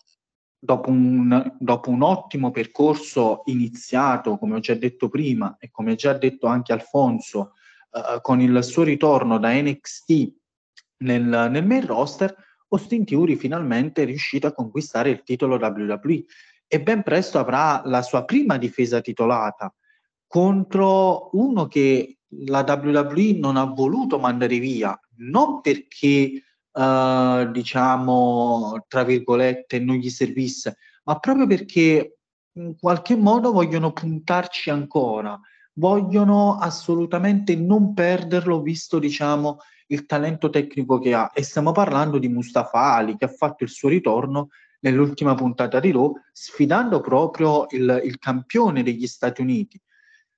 dopo 0.65 0.89
un, 0.89 1.55
dopo 1.60 1.91
un, 1.91 2.01
ottimo 2.01 2.51
percorso 2.51 3.43
iniziato, 3.45 4.38
come 4.38 4.55
ho 4.55 4.60
già 4.60 4.74
detto 4.74 5.07
prima 5.07 5.55
e 5.60 5.69
come 5.72 5.91
ha 5.91 5.95
già 5.95 6.13
detto 6.13 6.48
anche 6.48 6.74
Alfonso, 6.74 7.53
uh, 7.91 8.19
con 8.22 8.41
il 8.41 8.63
suo 8.63 8.84
ritorno 8.84 9.38
da 9.38 9.53
NXT 9.53 10.34
nel, 10.98 11.24
nel 11.24 11.65
main 11.65 11.86
roster, 11.86 12.36
Austin 12.69 13.05
Theory 13.05 13.36
finalmente 13.36 14.01
è 14.01 14.05
riuscito 14.05 14.48
a 14.48 14.53
conquistare 14.53 15.12
il 15.12 15.24
titolo 15.24 15.57
WWE 15.57 16.25
e 16.67 16.81
ben 16.81 17.03
presto 17.03 17.38
avrà 17.38 17.84
la 17.86 18.01
sua 18.01 18.25
prima 18.25 18.57
difesa 18.57 19.01
titolata 19.01 19.74
contro 20.27 21.29
uno 21.34 21.67
che 21.67 22.17
la 22.48 22.65
WWE 22.67 23.38
non 23.38 23.55
ha 23.55 23.63
voluto 23.65 24.19
mandare 24.19 24.57
via, 24.57 25.00
non 25.17 25.62
perché 25.62 26.41
uh, 26.75 27.51
diciamo 27.51 28.86
tra 28.88 29.03
virgolette 29.03 29.79
non 29.79 29.96
gli 29.96 30.10
servisse, 30.10 30.77
ma 31.03 31.17
proprio 31.20 31.48
perché 31.48 32.17
in 32.53 32.75
qualche 32.79 33.15
modo 33.15 33.51
vogliono 33.51 33.91
puntarci 33.91 34.70
ancora, 34.70 35.39
vogliono 35.74 36.58
assolutamente 36.58 37.55
non 37.55 37.94
perderlo 37.94 38.62
visto 38.62 39.00
diciamo 39.00 39.58
il 39.88 40.05
talento 40.05 40.50
tecnico 40.50 41.00
che 41.00 41.13
ha. 41.13 41.32
E 41.34 41.44
stiamo 41.44 41.72
parlando 41.72 42.17
di 42.17 42.27
Mustafa 42.27 42.94
Ali 42.94 43.17
che 43.17 43.25
ha 43.25 43.29
fatto 43.29 43.63
il 43.63 43.70
suo 43.70 43.89
ritorno 43.89 44.50
nell'ultima 44.79 45.36
puntata 45.36 45.79
di 45.79 45.91
Raw 45.91 46.13
sfidando 46.32 47.01
proprio 47.01 47.65
il, 47.70 48.01
il 48.03 48.17
campione 48.17 48.84
degli 48.84 49.08
Stati 49.08 49.41
Uniti 49.41 49.79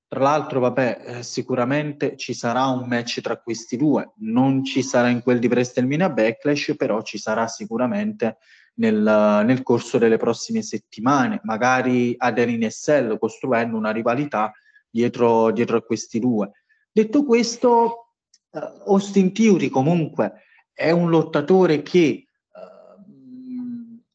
tra 0.09 0.21
l'altro, 0.21 0.61
vabbè, 0.61 1.01
eh, 1.05 1.23
sicuramente 1.23 2.15
ci 2.15 2.33
sarà 2.33 2.67
un 2.67 2.87
match 2.87 3.19
tra 3.19 3.37
questi 3.37 3.75
due, 3.75 4.13
non 4.19 4.63
ci 4.63 4.81
sarà 4.81 5.09
in 5.09 5.21
quel 5.21 5.39
di 5.39 5.47
WrestleMania 5.47 6.09
Backlash, 6.09 6.75
però 6.77 7.01
ci 7.01 7.17
sarà 7.17 7.47
sicuramente 7.47 8.37
nel, 8.75 9.43
nel 9.45 9.63
corso 9.63 9.97
delle 9.97 10.17
prossime 10.17 10.61
settimane, 10.61 11.41
magari 11.43 12.15
ad 12.17 12.37
NSL, 12.37 13.17
costruendo 13.19 13.75
una 13.75 13.91
rivalità 13.91 14.53
dietro, 14.89 15.51
dietro 15.51 15.77
a 15.77 15.83
questi 15.83 16.19
due. 16.19 16.51
Detto 16.89 17.25
questo, 17.25 18.13
eh, 18.51 18.59
Austin 18.85 19.33
Theory 19.33 19.67
comunque 19.67 20.43
è 20.71 20.89
un 20.91 21.09
lottatore 21.09 21.81
che 21.81 22.26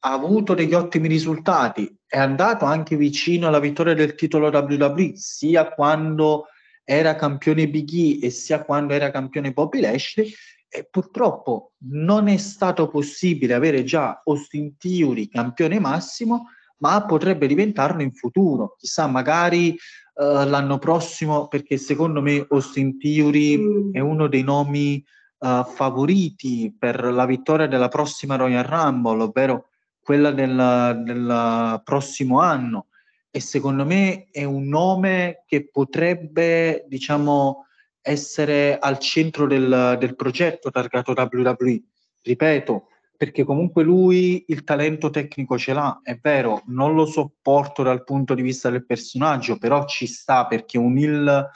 ha 0.04 0.12
avuto 0.12 0.54
degli 0.54 0.74
ottimi 0.74 1.06
risultati, 1.06 1.96
è 2.06 2.18
andato 2.18 2.64
anche 2.64 2.96
vicino 2.96 3.46
alla 3.46 3.60
vittoria 3.60 3.94
del 3.94 4.14
titolo 4.14 4.48
WWE, 4.48 5.12
sia 5.14 5.68
quando 5.68 6.46
era 6.84 7.14
campione 7.14 7.68
Big 7.68 7.88
E 7.92 8.26
e 8.26 8.30
sia 8.30 8.64
quando 8.64 8.94
era 8.94 9.10
campione 9.10 9.52
Bobby 9.52 9.80
Lashley, 9.80 10.32
e 10.68 10.88
purtroppo 10.90 11.72
non 11.90 12.28
è 12.28 12.36
stato 12.36 12.88
possibile 12.88 13.54
avere 13.54 13.84
già 13.84 14.22
Austin 14.24 14.76
Theory 14.76 15.28
campione 15.28 15.78
massimo, 15.78 16.48
ma 16.78 17.04
potrebbe 17.04 17.46
diventarlo 17.46 18.02
in 18.02 18.12
futuro. 18.12 18.74
Chissà, 18.78 19.06
magari 19.06 19.76
uh, 20.14 20.48
l'anno 20.48 20.78
prossimo, 20.78 21.46
perché 21.46 21.76
secondo 21.76 22.20
me 22.20 22.44
Austin 22.48 22.98
Theory 22.98 23.56
mm. 23.56 23.92
è 23.92 24.00
uno 24.00 24.26
dei 24.26 24.42
nomi 24.42 25.04
uh, 25.38 25.64
favoriti 25.64 26.74
per 26.76 27.04
la 27.04 27.26
vittoria 27.26 27.68
della 27.68 27.88
prossima 27.88 28.34
Royal 28.34 28.64
Rumble, 28.64 29.22
ovvero 29.22 29.66
quella 30.02 30.30
del, 30.30 31.80
prossimo 31.84 32.40
anno 32.40 32.88
e 33.30 33.40
secondo 33.40 33.84
me 33.84 34.28
è 34.30 34.44
un 34.44 34.68
nome 34.68 35.44
che 35.46 35.68
potrebbe, 35.70 36.84
diciamo, 36.88 37.66
essere 38.02 38.78
al 38.78 38.98
centro 38.98 39.46
del, 39.46 39.96
del 39.98 40.16
progetto 40.16 40.70
targato 40.70 41.14
WWE. 41.16 41.82
Ripeto, 42.20 42.88
perché 43.16 43.44
comunque 43.44 43.84
lui 43.84 44.44
il 44.48 44.64
talento 44.64 45.08
tecnico 45.08 45.56
ce 45.56 45.72
l'ha, 45.72 46.00
è 46.02 46.18
vero, 46.20 46.62
non 46.66 46.94
lo 46.94 47.06
sopporto 47.06 47.82
dal 47.82 48.04
punto 48.04 48.34
di 48.34 48.42
vista 48.42 48.68
del 48.68 48.84
personaggio, 48.84 49.56
però 49.58 49.86
ci 49.86 50.06
sta 50.06 50.46
perché 50.46 50.76
un 50.76 50.98
il 50.98 51.50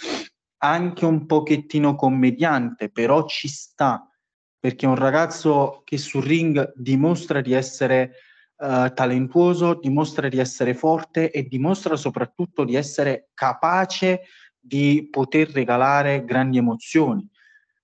anche 0.59 1.05
un 1.05 1.27
pochettino 1.27 1.95
commediante, 1.95 2.89
però 2.89 3.27
ci 3.27 3.49
sta 3.49 4.09
perché 4.59 4.87
è 4.87 4.89
un 4.89 4.97
ragazzo 4.97 5.83
che 5.85 5.99
sul 5.99 6.25
ring 6.25 6.73
dimostra 6.75 7.41
di 7.41 7.53
essere 7.53 8.15
uh, 8.57 8.93
talentuoso, 8.93 9.75
dimostra 9.75 10.29
di 10.29 10.39
essere 10.39 10.75
forte 10.75 11.31
e 11.31 11.45
dimostra 11.45 11.97
soprattutto 11.97 12.65
di 12.65 12.75
essere 12.75 13.29
capace 13.35 14.23
di 14.59 15.09
poter 15.11 15.51
regalare 15.51 16.25
grandi 16.25 16.59
emozioni. 16.59 17.29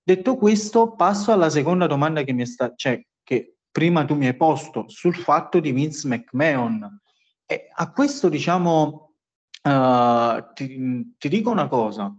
Detto 0.03 0.37
questo, 0.37 0.95
passo 0.95 1.31
alla 1.31 1.51
seconda 1.51 1.87
domanda 1.87 2.23
che 2.23 2.33
mi 2.33 2.43
è 2.43 2.47
stata, 2.47 2.75
cioè 2.77 3.05
che 3.23 3.57
prima 3.71 4.05
tu 4.05 4.15
mi 4.15 4.27
hai 4.27 4.37
posto 4.37 4.89
sul 4.89 5.15
fatto 5.15 5.61
di 5.61 5.71
Vince 5.73 6.09
McMahon. 6.09 7.01
E 7.47 7.69
a 7.73 7.93
questo 7.93 8.29
diciamo, 8.29 9.15
uh, 9.63 10.53
ti, 10.55 11.15
ti 11.19 11.29
dico 11.29 11.51
una 11.51 11.69
cosa, 11.69 12.13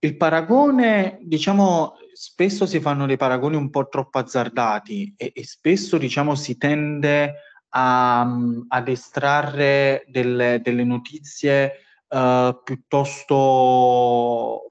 il 0.00 0.16
paragone, 0.16 1.18
diciamo, 1.22 1.94
spesso 2.12 2.66
si 2.66 2.80
fanno 2.80 3.06
dei 3.06 3.16
paragoni 3.16 3.56
un 3.56 3.70
po' 3.70 3.88
troppo 3.88 4.18
azzardati 4.18 5.14
e, 5.16 5.32
e 5.34 5.44
spesso, 5.44 5.98
diciamo, 5.98 6.34
si 6.34 6.56
tende 6.56 7.34
a, 7.70 8.20
ad 8.68 8.88
estrarre 8.88 10.04
delle, 10.08 10.60
delle 10.62 10.84
notizie 10.84 11.72
uh, 12.08 12.62
piuttosto 12.62 13.36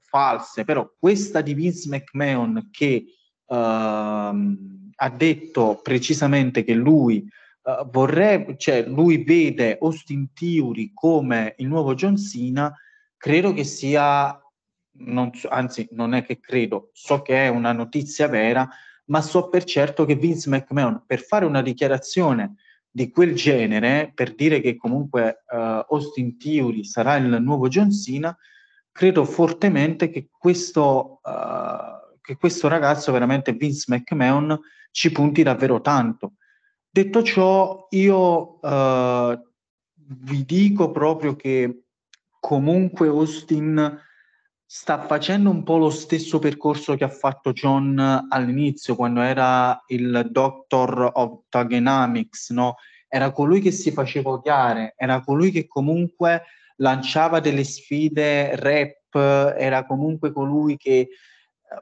false, 0.04 0.64
però 0.64 0.90
questa 0.98 1.40
di 1.40 1.54
Vince 1.54 1.88
McMahon 1.88 2.68
che 2.70 3.04
uh, 3.46 3.54
ha 3.54 5.10
detto 5.14 5.80
precisamente 5.82 6.64
che 6.64 6.74
lui 6.74 7.24
uh, 7.62 7.88
vorrebbe, 7.90 8.56
cioè 8.56 8.84
lui 8.86 9.22
vede 9.22 9.78
Austin 9.80 10.32
Theory 10.32 10.92
come 10.92 11.54
il 11.58 11.68
nuovo 11.68 11.94
John 11.94 12.16
Cena, 12.16 12.74
credo 13.16 13.52
che 13.52 13.64
sia, 13.64 14.40
non 15.00 15.32
so, 15.34 15.48
anzi 15.48 15.88
non 15.92 16.14
è 16.14 16.24
che 16.24 16.40
credo, 16.40 16.90
so 16.92 17.22
che 17.22 17.44
è 17.44 17.48
una 17.48 17.72
notizia 17.72 18.26
vera, 18.28 18.68
ma 19.06 19.22
so 19.22 19.48
per 19.48 19.64
certo 19.64 20.04
che 20.04 20.16
Vince 20.16 20.50
McMahon 20.50 21.04
per 21.06 21.20
fare 21.20 21.46
una 21.46 21.62
dichiarazione 21.62 22.56
di 22.98 23.10
quel 23.12 23.36
genere, 23.36 24.10
per 24.12 24.34
dire 24.34 24.60
che 24.60 24.76
comunque 24.76 25.44
uh, 25.48 25.84
Austin 25.88 26.36
Theory 26.36 26.82
sarà 26.82 27.14
il 27.14 27.40
nuovo 27.40 27.68
John 27.68 27.92
Cena, 27.92 28.36
credo 28.90 29.24
fortemente 29.24 30.10
che 30.10 30.28
questo, 30.36 31.20
uh, 31.22 32.18
che 32.20 32.36
questo 32.36 32.66
ragazzo, 32.66 33.12
veramente 33.12 33.52
Vince 33.52 33.84
McMahon, 33.86 34.58
ci 34.90 35.12
punti 35.12 35.44
davvero 35.44 35.80
tanto. 35.80 36.32
Detto 36.90 37.22
ciò, 37.22 37.86
io 37.90 38.58
uh, 38.60 39.40
vi 39.94 40.44
dico 40.44 40.90
proprio 40.90 41.36
che 41.36 41.84
comunque 42.40 43.06
Austin 43.06 43.96
sta 44.70 45.06
facendo 45.06 45.48
un 45.48 45.62
po' 45.62 45.78
lo 45.78 45.88
stesso 45.88 46.38
percorso 46.38 46.94
che 46.94 47.04
ha 47.04 47.08
fatto 47.08 47.54
John 47.54 48.26
all'inizio, 48.28 48.96
quando 48.96 49.22
era 49.22 49.82
il 49.86 50.28
Doctor 50.30 51.10
of 51.14 51.44
Thugonomics, 51.48 52.50
no? 52.50 52.74
Era 53.08 53.32
colui 53.32 53.62
che 53.62 53.70
si 53.70 53.92
faceva 53.92 54.28
odiare, 54.28 54.92
era 54.98 55.22
colui 55.22 55.52
che 55.52 55.66
comunque 55.66 56.42
lanciava 56.76 57.40
delle 57.40 57.64
sfide 57.64 58.56
rap, 58.56 59.14
era 59.56 59.86
comunque 59.86 60.32
colui 60.32 60.76
che 60.76 61.08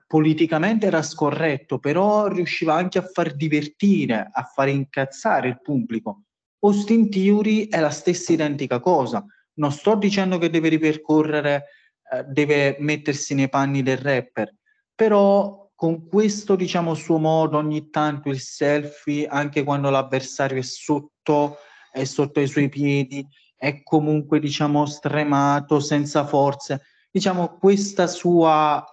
politicamente 0.06 0.86
era 0.86 1.02
scorretto, 1.02 1.80
però 1.80 2.28
riusciva 2.28 2.74
anche 2.74 2.98
a 2.98 3.02
far 3.12 3.34
divertire, 3.34 4.30
a 4.32 4.44
far 4.44 4.68
incazzare 4.68 5.48
il 5.48 5.60
pubblico. 5.60 6.22
Austin 6.60 7.10
Theory 7.10 7.66
è 7.66 7.80
la 7.80 7.90
stessa 7.90 8.32
identica 8.32 8.78
cosa. 8.78 9.24
Non 9.54 9.72
sto 9.72 9.96
dicendo 9.96 10.38
che 10.38 10.50
deve 10.50 10.68
ripercorrere, 10.68 11.64
eh, 12.12 12.24
deve 12.24 12.76
mettersi 12.80 13.34
nei 13.34 13.48
panni 13.48 13.82
del 13.82 13.98
rapper, 13.98 14.54
però 14.94 15.70
con 15.74 16.08
questo, 16.08 16.56
diciamo, 16.56 16.94
suo 16.94 17.18
modo, 17.18 17.58
ogni 17.58 17.90
tanto 17.90 18.30
il 18.30 18.40
selfie, 18.40 19.26
anche 19.26 19.62
quando 19.62 19.90
l'avversario 19.90 20.58
è 20.58 20.62
sotto, 20.62 21.58
è 21.92 22.04
sotto 22.04 22.40
i 22.40 22.46
suoi 22.46 22.68
piedi, 22.68 23.26
è 23.56 23.82
comunque, 23.82 24.40
diciamo, 24.40 24.86
stremato, 24.86 25.80
senza 25.80 26.24
forze 26.26 26.80
diciamo, 27.16 27.56
questa 27.56 28.06
sua, 28.06 28.84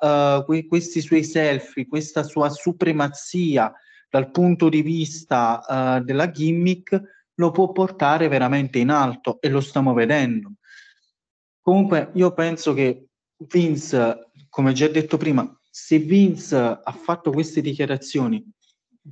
que- 0.46 0.66
questi 0.66 1.02
suoi 1.02 1.26
selfie, 1.26 1.88
questa 1.88 2.24
sua 2.24 2.50
supremazia 2.50 3.74
dal 4.14 4.30
punto 4.30 4.70
di 4.70 4.84
vista 4.84 5.60
uh, 6.00 6.04
della 6.04 6.30
gimmick 6.30 7.02
lo 7.34 7.50
può 7.50 7.72
portare 7.72 8.28
veramente 8.28 8.78
in 8.78 8.92
alto 8.92 9.42
e 9.42 9.50
lo 9.50 9.60
stiamo 9.60 9.92
vedendo. 9.94 10.54
Comunque 11.64 12.12
io 12.16 12.34
penso 12.34 12.74
che 12.74 13.06
Vince, 13.38 14.32
come 14.50 14.74
già 14.74 14.90
detto 14.90 15.16
prima, 15.16 15.50
se 15.70 15.98
Vince 15.98 16.58
ha 16.58 16.92
fatto 16.92 17.32
queste 17.32 17.62
dichiarazioni, 17.62 18.46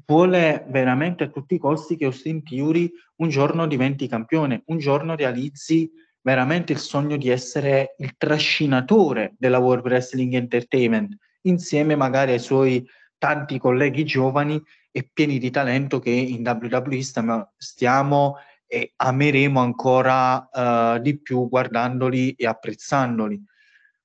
vuole 0.05 0.65
veramente 0.67 1.23
a 1.23 1.29
tutti 1.29 1.55
i 1.55 1.59
costi 1.59 1.95
che 1.95 2.03
Austin 2.05 2.43
Theory 2.43 2.91
un 3.21 3.29
giorno 3.29 3.65
diventi 3.67 4.05
campione, 4.05 4.63
un 4.65 4.79
giorno 4.79 5.15
realizzi 5.15 5.89
veramente 6.21 6.73
il 6.73 6.79
sogno 6.79 7.15
di 7.15 7.29
essere 7.29 7.95
il 7.99 8.15
trascinatore 8.17 9.33
della 9.37 9.59
World 9.59 9.85
Wrestling 9.85 10.33
Entertainment, 10.33 11.15
insieme 11.43 11.95
magari 11.95 12.33
ai 12.33 12.39
suoi 12.39 12.85
tanti 13.17 13.59
colleghi 13.59 14.03
giovani 14.03 14.61
e 14.91 15.09
pieni 15.11 15.39
di 15.39 15.51
talento 15.51 15.99
che 15.99 16.09
in 16.09 16.45
WWE 16.45 17.01
stiamo, 17.01 17.53
stiamo 17.55 18.35
e 18.71 18.93
ameremo 18.95 19.59
ancora 19.59 20.47
uh, 20.49 20.97
di 21.01 21.19
più 21.19 21.49
guardandoli 21.49 22.31
e 22.35 22.47
apprezzandoli. 22.47 23.43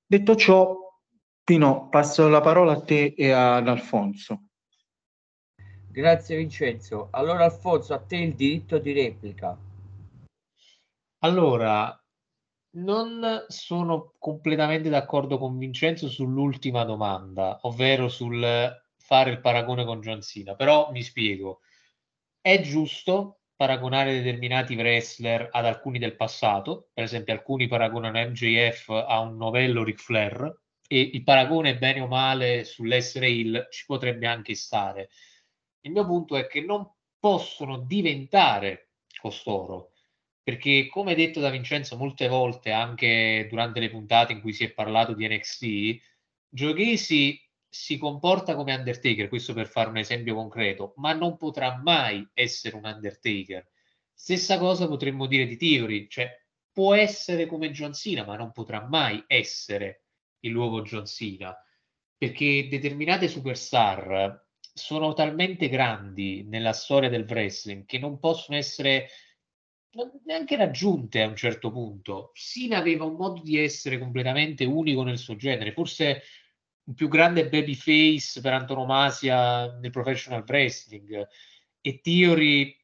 Detto 0.04 0.34
ciò, 0.34 0.76
Pino, 1.44 1.88
passo 1.88 2.26
la 2.26 2.40
parola 2.40 2.72
a 2.72 2.80
te 2.80 3.14
e 3.16 3.30
ad 3.30 3.68
Alfonso. 3.68 4.48
Grazie 5.88 6.38
Vincenzo. 6.38 7.06
Allora 7.12 7.44
Alfonso, 7.44 7.94
a 7.94 8.00
te 8.00 8.16
il 8.16 8.34
diritto 8.34 8.78
di 8.78 8.92
replica. 8.92 9.56
Allora, 11.20 12.04
non 12.70 13.44
sono 13.46 14.14
completamente 14.18 14.88
d'accordo 14.88 15.38
con 15.38 15.56
Vincenzo 15.56 16.08
sull'ultima 16.08 16.82
domanda, 16.82 17.60
ovvero 17.62 18.08
sul 18.08 18.44
fare 18.98 19.30
il 19.30 19.40
paragone 19.40 19.84
con 19.84 20.00
John 20.00 20.20
Cena, 20.22 20.56
però 20.56 20.90
mi 20.90 21.04
spiego. 21.04 21.60
È 22.40 22.60
giusto 22.60 23.35
paragonare 23.56 24.20
determinati 24.20 24.76
wrestler 24.76 25.48
ad 25.50 25.64
alcuni 25.64 25.98
del 25.98 26.14
passato, 26.14 26.90
per 26.92 27.04
esempio 27.04 27.32
alcuni 27.32 27.66
paragonano 27.66 28.18
MJF 28.18 28.90
a 28.90 29.20
un 29.20 29.36
novello 29.36 29.82
Ric 29.82 30.00
Flair 30.00 30.60
e 30.86 31.00
il 31.00 31.22
paragone 31.22 31.78
bene 31.78 32.00
o 32.00 32.06
male 32.06 32.64
sull'essere 32.64 33.28
il 33.28 33.66
ci 33.70 33.86
potrebbe 33.86 34.26
anche 34.26 34.54
stare. 34.54 35.08
Il 35.80 35.90
mio 35.90 36.04
punto 36.04 36.36
è 36.36 36.46
che 36.46 36.60
non 36.60 36.88
possono 37.18 37.78
diventare 37.78 38.90
costoro 39.18 39.92
perché 40.46 40.86
come 40.86 41.16
detto 41.16 41.40
da 41.40 41.50
Vincenzo 41.50 41.96
molte 41.96 42.28
volte 42.28 42.70
anche 42.70 43.48
durante 43.50 43.80
le 43.80 43.90
puntate 43.90 44.32
in 44.32 44.40
cui 44.40 44.52
si 44.52 44.62
è 44.62 44.70
parlato 44.70 45.12
di 45.12 45.26
NXT, 45.26 46.00
Giochesi 46.48 47.36
si 47.78 47.98
comporta 47.98 48.54
come 48.54 48.74
Undertaker, 48.74 49.28
questo 49.28 49.52
per 49.52 49.68
fare 49.68 49.90
un 49.90 49.98
esempio 49.98 50.34
concreto, 50.34 50.94
ma 50.96 51.12
non 51.12 51.36
potrà 51.36 51.80
mai 51.82 52.26
essere 52.32 52.74
un 52.74 52.84
Undertaker. 52.84 53.68
Stessa 54.12 54.58
cosa 54.58 54.88
potremmo 54.88 55.26
dire 55.26 55.46
di 55.46 55.56
Theory, 55.56 56.08
cioè 56.08 56.30
può 56.72 56.94
essere 56.94 57.46
come 57.46 57.70
John 57.70 57.92
Cena, 57.92 58.24
ma 58.24 58.36
non 58.36 58.50
potrà 58.52 58.86
mai 58.86 59.22
essere 59.26 60.04
il 60.40 60.52
nuovo 60.52 60.82
John 60.82 61.04
Cena, 61.04 61.54
perché 62.16 62.66
determinate 62.68 63.28
superstar 63.28 64.44
sono 64.72 65.12
talmente 65.12 65.68
grandi 65.68 66.44
nella 66.44 66.72
storia 66.72 67.08
del 67.08 67.26
wrestling 67.28 67.84
che 67.84 67.98
non 67.98 68.18
possono 68.18 68.56
essere 68.56 69.08
neanche 70.24 70.56
raggiunte 70.56 71.22
a 71.22 71.28
un 71.28 71.36
certo 71.36 71.70
punto. 71.70 72.30
Sina 72.34 72.78
aveva 72.78 73.04
un 73.04 73.14
modo 73.14 73.42
di 73.42 73.58
essere 73.58 73.98
completamente 73.98 74.64
unico 74.64 75.02
nel 75.02 75.18
suo 75.18 75.36
genere, 75.36 75.72
forse 75.72 76.22
un 76.86 76.94
più 76.94 77.08
grande 77.08 77.48
babyface 77.48 78.40
per 78.40 78.52
antonomasia 78.52 79.76
nel 79.78 79.90
professional 79.90 80.44
wrestling. 80.46 81.26
E 81.80 82.00
Theory 82.00 82.76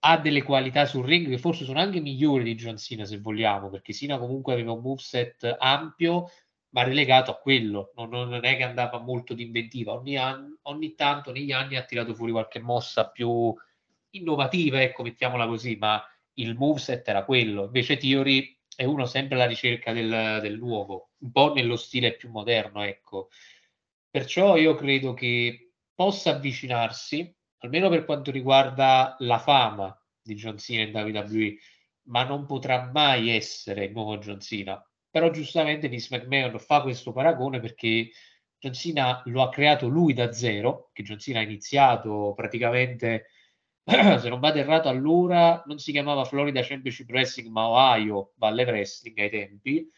ha 0.00 0.18
delle 0.18 0.42
qualità 0.42 0.84
sul 0.84 1.06
ring 1.06 1.28
che 1.28 1.38
forse 1.38 1.64
sono 1.64 1.80
anche 1.80 2.00
migliori 2.00 2.44
di 2.44 2.54
John 2.54 2.76
Cena 2.76 3.04
se 3.04 3.18
vogliamo, 3.18 3.70
perché 3.70 3.92
Sina 3.92 4.18
comunque 4.18 4.52
aveva 4.52 4.72
un 4.72 4.82
moveset 4.82 5.56
ampio 5.58 6.30
ma 6.74 6.82
relegato 6.82 7.30
a 7.30 7.36
quello, 7.36 7.92
non, 7.94 8.10
non 8.10 8.44
è 8.44 8.56
che 8.56 8.64
andava 8.64 8.98
molto 8.98 9.32
di 9.32 9.44
inventiva, 9.44 9.92
ogni, 9.92 10.16
anno, 10.16 10.58
ogni 10.62 10.94
tanto 10.96 11.30
negli 11.30 11.52
anni 11.52 11.76
ha 11.76 11.84
tirato 11.84 12.14
fuori 12.14 12.32
qualche 12.32 12.58
mossa 12.58 13.08
più 13.08 13.54
innovativa, 14.10 14.82
ecco, 14.82 15.04
mettiamola 15.04 15.46
così, 15.46 15.76
ma 15.76 16.02
il 16.34 16.56
moveset 16.56 17.06
era 17.06 17.24
quello, 17.24 17.64
invece 17.66 17.96
Theory 17.96 18.58
è 18.74 18.84
uno 18.84 19.06
sempre 19.06 19.36
alla 19.36 19.46
ricerca 19.46 19.92
del, 19.92 20.40
del 20.42 20.58
nuovo, 20.58 21.10
un 21.24 21.32
po' 21.32 21.52
nello 21.54 21.76
stile 21.76 22.14
più 22.14 22.30
moderno, 22.30 22.82
ecco. 22.82 23.30
Perciò 24.10 24.56
io 24.56 24.74
credo 24.74 25.14
che 25.14 25.72
possa 25.94 26.30
avvicinarsi, 26.30 27.34
almeno 27.58 27.88
per 27.88 28.04
quanto 28.04 28.30
riguarda 28.30 29.16
la 29.20 29.38
fama 29.38 29.98
di 30.22 30.34
John 30.34 30.58
Cena 30.58 30.82
in 30.82 30.94
WWE, 30.94 31.56
ma 32.08 32.24
non 32.24 32.46
potrà 32.46 32.90
mai 32.92 33.30
essere 33.30 33.86
il 33.86 33.92
nuovo 33.92 34.18
John 34.18 34.40
Cena. 34.40 34.80
Però 35.10 35.30
giustamente 35.30 35.88
Vince 35.88 36.16
McMahon 36.16 36.58
fa 36.58 36.82
questo 36.82 37.12
paragone 37.12 37.60
perché 37.60 38.10
John 38.58 38.74
Cena 38.74 39.22
lo 39.26 39.42
ha 39.42 39.48
creato 39.48 39.88
lui 39.88 40.12
da 40.12 40.32
zero, 40.32 40.90
che 40.92 41.02
John 41.02 41.18
Cena 41.18 41.40
ha 41.40 41.42
iniziato 41.42 42.34
praticamente 42.36 43.28
se 43.84 44.28
non 44.28 44.40
vado 44.40 44.58
errato 44.58 44.88
allora 44.88 45.62
non 45.66 45.78
si 45.78 45.92
chiamava 45.92 46.24
Florida 46.24 46.62
Championship 46.62 47.08
Wrestling 47.10 47.50
ma 47.50 47.68
Ohio 47.68 48.32
Valle 48.36 48.64
Wrestling 48.64 49.18
ai 49.18 49.28
tempi 49.28 49.90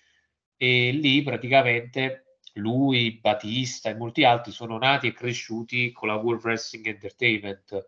e 0.57 0.91
lì 0.93 1.23
praticamente 1.23 2.39
lui, 2.55 3.19
Batista 3.21 3.91
e 3.91 3.95
molti 3.95 4.25
altri 4.25 4.53
sono 4.53 4.79
nati 4.79 5.09
e 5.09 5.13
cresciuti 5.13 5.93
con 5.93 6.09
la 6.09 6.15
World 6.15 6.43
Wrestling 6.45 6.87
Entertainment 6.87 7.87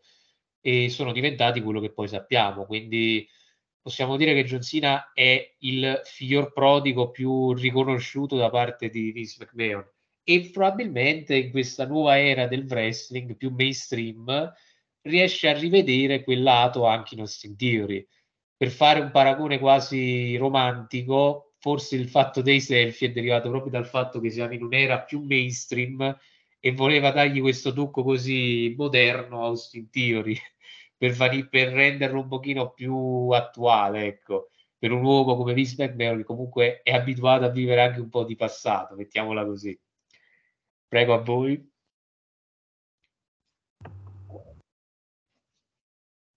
e 0.61 0.89
sono 0.91 1.13
diventati 1.13 1.63
quello 1.63 1.81
che 1.81 1.93
poi 1.93 2.09
sappiamo 2.09 2.67
quindi 2.67 3.27
possiamo 3.81 4.17
dire 4.17 4.35
che 4.35 4.45
John 4.45 4.61
Cena 4.61 5.13
è 5.13 5.55
il 5.61 6.03
figlior 6.05 6.53
prodigo 6.53 7.11
più 7.11 7.53
riconosciuto 7.55 8.37
da 8.37 8.51
parte 8.51 8.91
di 8.91 9.13
Vince 9.13 9.37
McMahon 9.41 9.89
e 10.23 10.51
probabilmente 10.53 11.37
in 11.37 11.51
questa 11.51 11.87
nuova 11.87 12.19
era 12.21 12.47
del 12.47 12.67
wrestling 12.69 13.35
più 13.35 13.51
mainstream 13.51 14.53
riesce 15.03 15.49
a 15.49 15.57
rivedere 15.57 16.23
quel 16.23 16.43
lato 16.43 16.85
anche 16.85 17.15
in 17.15 17.21
Austin 17.21 17.57
Theory. 17.57 18.07
Per 18.55 18.69
fare 18.69 19.01
un 19.01 19.11
paragone 19.11 19.59
quasi 19.59 20.37
romantico, 20.37 21.48
forse 21.59 21.97
il 21.97 22.09
fatto 22.09 22.43
dei 22.43 22.61
selfie 22.61 23.09
è 23.09 23.13
derivato 23.13 23.51
proprio 23.51 23.71
dal 23.71 23.87
fatto 23.87 24.21
che 24.21 24.31
siamo 24.31 24.55
in 24.55 24.63
un'era 24.63 25.01
più 25.03 25.21
mainstream 25.23 26.17
e 26.61 26.73
voleva 26.73 27.11
dargli 27.11 27.41
questo 27.41 27.73
tocco 27.73 28.03
così 28.03 28.75
moderno 28.77 29.43
a 29.43 29.47
Austin 29.47 29.91
Theory 29.91 30.37
per, 30.97 31.49
per 31.49 31.69
renderlo 31.73 32.21
un 32.21 32.29
pochino 32.29 32.71
più 32.73 33.29
attuale, 33.31 34.07
ecco, 34.07 34.51
per 34.79 34.93
un 34.93 35.05
uomo 35.05 35.37
come 35.37 35.55
Vince 35.55 35.75
McMahon 35.79 36.19
che 36.19 36.25
comunque 36.25 36.83
è 36.83 36.93
abituato 36.93 37.45
a 37.45 37.51
vivere 37.51 37.83
anche 37.83 38.01
un 38.01 38.09
po' 38.09 38.25
di 38.25 38.37
passato, 38.37 38.95
mettiamola 38.95 39.45
così. 39.45 39.79
Prego 40.87 41.15
a 41.15 41.19
voi. 41.19 41.71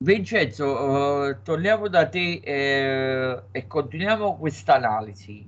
Vincenzo, 0.04 0.66
uh, 0.66 1.44
torniamo 1.44 1.88
da 1.88 2.08
te 2.08 2.42
eh, 2.44 3.44
e 3.52 3.68
continuiamo 3.68 4.36
questa 4.36 4.74
analisi. 4.74 5.48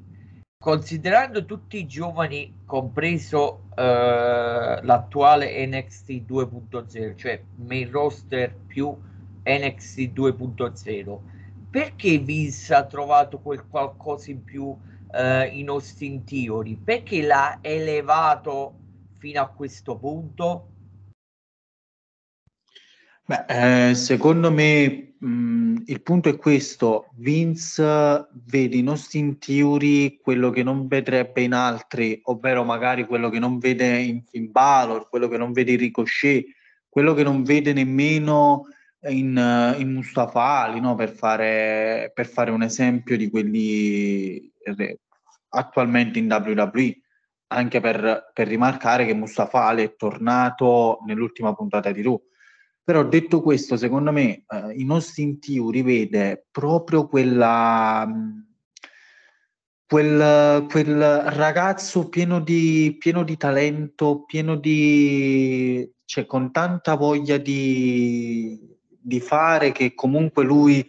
Considerando 0.59 1.43
tutti 1.43 1.79
i 1.79 1.87
giovani, 1.87 2.61
compreso 2.63 3.63
uh, 3.71 3.73
l'attuale 3.75 5.65
NXT 5.65 6.09
2.0, 6.29 7.15
cioè 7.15 7.41
main 7.65 7.89
roster 7.89 8.53
più 8.67 8.95
NXT 9.43 9.99
2.0, 10.13 11.19
perché 11.71 12.19
Vince 12.19 12.75
ha 12.75 12.85
trovato 12.85 13.39
quel 13.39 13.65
qualcosa 13.67 14.29
in 14.29 14.43
più 14.43 14.65
uh, 14.65 14.77
in 15.51 15.67
Austin 15.69 16.23
Theory? 16.25 16.75
Perché 16.75 17.23
l'ha 17.23 17.57
elevato 17.59 18.75
fino 19.17 19.41
a 19.41 19.47
questo 19.47 19.97
punto? 19.97 20.72
Beh, 23.25 23.45
eh, 23.89 23.95
secondo 23.95 24.51
me 24.51 25.13
mh, 25.17 25.83
il 25.85 26.01
punto 26.01 26.27
è 26.27 26.35
questo, 26.35 27.09
Vince 27.15 28.27
vede 28.45 28.75
in 28.75 28.89
Austin 28.89 29.39
Theory 29.39 30.17
quello 30.17 30.49
che 30.49 30.61
non 30.61 30.87
vedrebbe 30.87 31.41
in 31.41 31.53
altri, 31.53 32.19
ovvero 32.23 32.65
magari 32.65 33.05
quello 33.05 33.29
che 33.29 33.39
non 33.39 33.59
vede 33.59 33.97
in, 33.99 34.21
in 34.31 34.51
Balor, 34.51 35.07
quello 35.07 35.29
che 35.29 35.37
non 35.37 35.53
vede 35.53 35.71
in 35.71 35.77
Ricochet, 35.77 36.45
quello 36.89 37.13
che 37.13 37.23
non 37.23 37.43
vede 37.43 37.71
nemmeno 37.71 38.65
in, 39.07 39.73
in 39.77 39.93
Mustafa 39.93 40.41
Ali, 40.41 40.81
no? 40.81 40.95
per, 40.95 41.09
fare, 41.09 42.11
per 42.13 42.27
fare 42.27 42.51
un 42.51 42.61
esempio 42.61 43.15
di 43.15 43.29
quelli 43.29 44.51
attualmente 45.49 46.19
in 46.19 46.29
WWE, 46.29 46.99
anche 47.47 47.79
per, 47.79 48.31
per 48.33 48.47
rimarcare 48.47 49.05
che 49.05 49.13
Mustafa 49.13 49.63
Ali 49.63 49.83
è 49.83 49.95
tornato 49.95 50.99
nell'ultima 51.05 51.53
puntata 51.55 51.89
di 51.91 52.01
Raw 52.01 52.21
però 52.83 53.03
detto 53.05 53.41
questo, 53.41 53.77
secondo 53.77 54.11
me 54.11 54.43
eh, 54.47 54.73
in 54.75 54.91
Austin 54.91 55.39
Theory 55.39 55.83
vede 55.83 56.47
proprio 56.51 57.07
quella, 57.07 58.05
quel, 59.87 60.65
quel 60.69 61.21
ragazzo 61.27 62.09
pieno 62.09 62.41
di, 62.41 62.95
pieno 62.99 63.23
di 63.23 63.37
talento, 63.37 64.25
pieno 64.25 64.55
di... 64.55 65.89
cioè 66.03 66.25
con 66.25 66.51
tanta 66.51 66.95
voglia 66.95 67.37
di, 67.37 68.59
di 68.85 69.19
fare 69.21 69.71
che 69.71 69.93
comunque 69.93 70.43
lui 70.43 70.85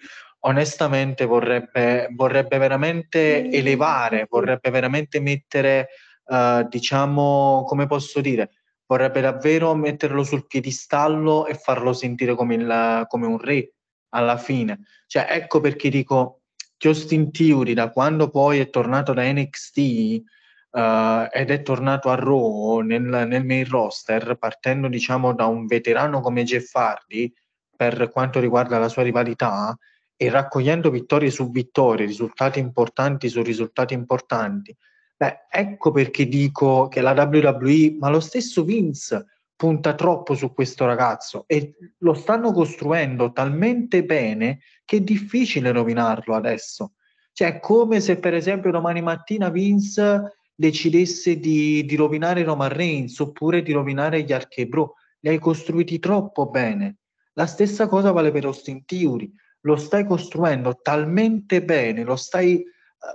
onestamente 0.46 1.26
vorrebbe, 1.26 2.08
vorrebbe 2.10 2.58
veramente 2.58 3.48
elevare, 3.50 4.26
vorrebbe 4.28 4.70
veramente 4.70 5.20
mettere, 5.20 5.88
uh, 6.26 6.66
diciamo, 6.68 7.64
come 7.66 7.86
posso 7.86 8.20
dire, 8.20 8.50
vorrebbe 8.94 9.20
davvero 9.20 9.74
metterlo 9.74 10.22
sul 10.22 10.46
piedistallo 10.46 11.46
e 11.46 11.54
farlo 11.54 11.92
sentire 11.92 12.36
come, 12.36 12.54
il, 12.54 13.04
come 13.08 13.26
un 13.26 13.38
re 13.38 13.72
alla 14.10 14.36
fine. 14.36 14.84
Cioè, 15.08 15.26
ecco 15.28 15.60
perché 15.60 15.88
dico 15.88 16.42
che 16.76 16.88
Austin 16.88 17.32
Theory, 17.32 17.74
da 17.74 17.90
quando 17.90 18.30
poi 18.30 18.60
è 18.60 18.70
tornato 18.70 19.12
da 19.12 19.24
NXT 19.24 19.78
uh, 19.78 20.78
eh, 20.78 21.28
ed 21.32 21.50
è 21.50 21.62
tornato 21.62 22.08
a 22.08 22.14
Raw 22.14 22.80
nel, 22.80 23.02
nel 23.02 23.44
main 23.44 23.68
roster, 23.68 24.36
partendo 24.36 24.86
diciamo 24.86 25.34
da 25.34 25.46
un 25.46 25.66
veterano 25.66 26.20
come 26.20 26.44
Jeff 26.44 26.72
Hardy 26.72 27.32
per 27.76 28.08
quanto 28.10 28.38
riguarda 28.38 28.78
la 28.78 28.88
sua 28.88 29.02
rivalità 29.02 29.76
e 30.16 30.30
raccogliendo 30.30 30.90
vittorie 30.90 31.30
su 31.30 31.50
vittorie, 31.50 32.06
risultati 32.06 32.60
importanti 32.60 33.28
su 33.28 33.42
risultati 33.42 33.92
importanti, 33.92 34.76
Beh, 35.24 35.46
ecco 35.48 35.90
perché 35.90 36.28
dico 36.28 36.86
che 36.88 37.00
la 37.00 37.12
WWE, 37.12 37.96
ma 37.98 38.10
lo 38.10 38.20
stesso 38.20 38.62
Vince 38.62 39.24
punta 39.56 39.94
troppo 39.94 40.34
su 40.34 40.52
questo 40.52 40.84
ragazzo 40.84 41.44
e 41.46 41.76
lo 41.98 42.12
stanno 42.12 42.52
costruendo 42.52 43.32
talmente 43.32 44.04
bene 44.04 44.58
che 44.84 44.98
è 44.98 45.00
difficile 45.00 45.72
rovinarlo 45.72 46.34
adesso. 46.34 46.92
Cioè, 47.32 47.54
è 47.54 47.60
come 47.60 48.00
se 48.00 48.18
per 48.18 48.34
esempio 48.34 48.70
domani 48.70 49.00
mattina 49.00 49.48
Vince 49.48 50.36
decidesse 50.54 51.38
di, 51.38 51.86
di 51.86 51.96
rovinare 51.96 52.42
Roman 52.42 52.68
Reigns 52.68 53.18
oppure 53.18 53.62
di 53.62 53.72
rovinare 53.72 54.24
gli 54.24 54.32
Archebro. 54.32 54.96
Li 55.20 55.30
hai 55.30 55.38
costruiti 55.38 55.98
troppo 56.00 56.50
bene. 56.50 56.96
La 57.32 57.46
stessa 57.46 57.88
cosa 57.88 58.12
vale 58.12 58.30
per 58.30 58.44
Austin 58.44 58.84
Theory. 58.84 59.32
Lo 59.60 59.76
stai 59.76 60.04
costruendo 60.04 60.80
talmente 60.82 61.64
bene, 61.64 62.04
lo 62.04 62.16
stai 62.16 62.62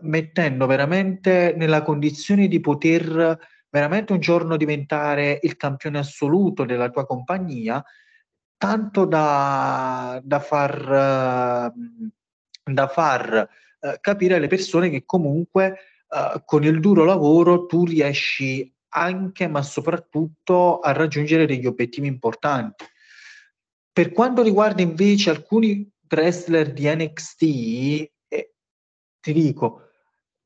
mettendo 0.02 0.66
veramente 0.66 1.54
nella 1.58 1.82
condizione 1.82 2.48
di 2.48 2.60
poter 2.60 3.38
veramente 3.70 4.14
un 4.14 4.20
giorno 4.20 4.58
diventare 4.58 5.40
il 5.44 5.56
campione 5.56 6.00
assoluto 6.00 6.66
della 6.66 6.90
tua 6.90 7.06
compagnia, 7.06 7.84
tanto 8.58 9.06
da, 9.06 10.20
da 10.24 10.40
far, 10.40 11.72
da 12.64 12.88
far 12.88 13.50
uh, 13.80 13.90
capire 14.02 14.36
alle 14.36 14.48
persone 14.48 14.90
che 14.90 15.04
comunque 15.06 15.78
uh, 16.10 16.42
con 16.46 16.64
il 16.64 16.80
duro 16.80 17.04
lavoro 17.04 17.66
tu 17.68 17.86
riesci 17.86 18.72
anche, 18.90 19.48
ma 19.48 19.62
soprattutto, 19.62 20.80
a 20.80 20.92
raggiungere 20.92 21.46
degli 21.46 21.68
obiettivi 21.68 22.08
importanti. 22.08 22.86
Per 23.92 24.12
quanto 24.12 24.42
riguarda 24.42 24.82
invece 24.82 25.30
alcuni 25.30 25.88
wrestler 26.10 26.74
di 26.74 26.94
NXT, 26.94 28.12
ti 29.20 29.34
dico, 29.34 29.90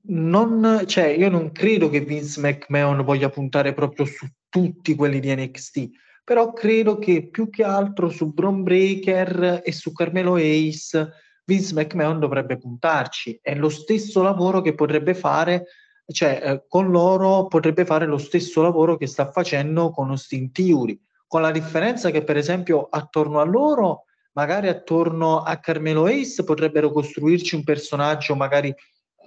non, 0.06 0.84
cioè, 0.86 1.06
io 1.06 1.30
non 1.30 1.52
credo 1.52 1.90
che 1.90 2.02
Vince 2.02 2.40
McMahon 2.42 3.04
voglia 3.04 3.30
puntare 3.30 3.74
proprio 3.74 4.06
su 4.06 4.28
tutti 4.50 4.96
quelli 4.96 5.20
di 5.20 5.34
NXT, 5.34 5.90
però 6.24 6.54
credo 6.54 6.98
che 6.98 7.30
più 7.30 7.50
che 7.50 7.64
altro 7.64 8.10
su 8.10 8.34
Bron 8.34 8.64
Breaker 8.64 9.62
e 9.64 9.72
su 9.72 9.92
Carmelo 9.92 10.36
Ace 10.36 11.12
Vince 11.46 11.74
McMahon 11.74 12.20
dovrebbe 12.20 12.58
puntarci. 12.58 13.40
È 13.42 13.56
lo 13.56 13.70
stesso 13.70 14.22
lavoro 14.22 14.62
che 14.62 14.76
potrebbe 14.76 15.14
fare, 15.14 15.66
cioè 16.06 16.42
eh, 16.44 16.66
con 16.68 16.90
loro 16.90 17.48
potrebbe 17.48 17.86
fare 17.86 18.06
lo 18.06 18.18
stesso 18.18 18.62
lavoro 18.62 18.98
che 18.98 19.08
sta 19.08 19.32
facendo 19.32 19.92
con 19.92 20.10
Austin 20.10 20.52
Theory, 20.52 21.00
con 21.28 21.42
la 21.42 21.52
differenza 21.52 22.12
che 22.12 22.24
per 22.24 22.38
esempio 22.38 22.88
attorno 22.90 23.40
a 23.40 23.44
loro 23.44 24.06
magari 24.34 24.68
attorno 24.68 25.42
a 25.42 25.58
Carmelo 25.58 26.06
Ace 26.06 26.44
potrebbero 26.44 26.92
costruirci 26.92 27.56
un 27.56 27.64
personaggio 27.64 28.36
magari 28.36 28.74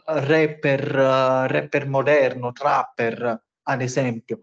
rapper, 0.06 0.94
uh, 0.94 1.46
rapper 1.50 1.88
moderno, 1.88 2.52
trapper, 2.52 3.42
ad 3.62 3.82
esempio. 3.82 4.40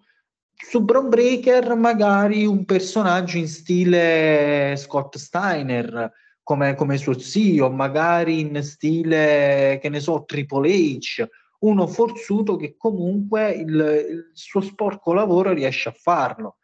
Su 0.54 0.84
Bron 0.84 1.10
Breaker 1.10 1.76
magari 1.76 2.46
un 2.46 2.66
personaggio 2.66 3.38
in 3.38 3.48
stile 3.48 4.76
Scott 4.78 5.18
Steiner, 5.18 6.12
come, 6.42 6.76
come 6.76 6.98
suo 6.98 7.18
zio, 7.18 7.70
magari 7.70 8.40
in 8.42 8.62
stile, 8.64 9.80
che 9.82 9.90
ne 9.90 10.00
so, 10.00 10.24
Triple 10.26 10.70
H, 10.70 11.28
uno 11.60 11.88
forzuto 11.88 12.56
che 12.56 12.76
comunque 12.78 13.52
il, 13.52 14.06
il 14.10 14.32
suo 14.34 14.62
sporco 14.62 15.14
lavoro 15.14 15.54
riesce 15.54 15.90
a 15.90 15.96
farlo. 15.98 16.58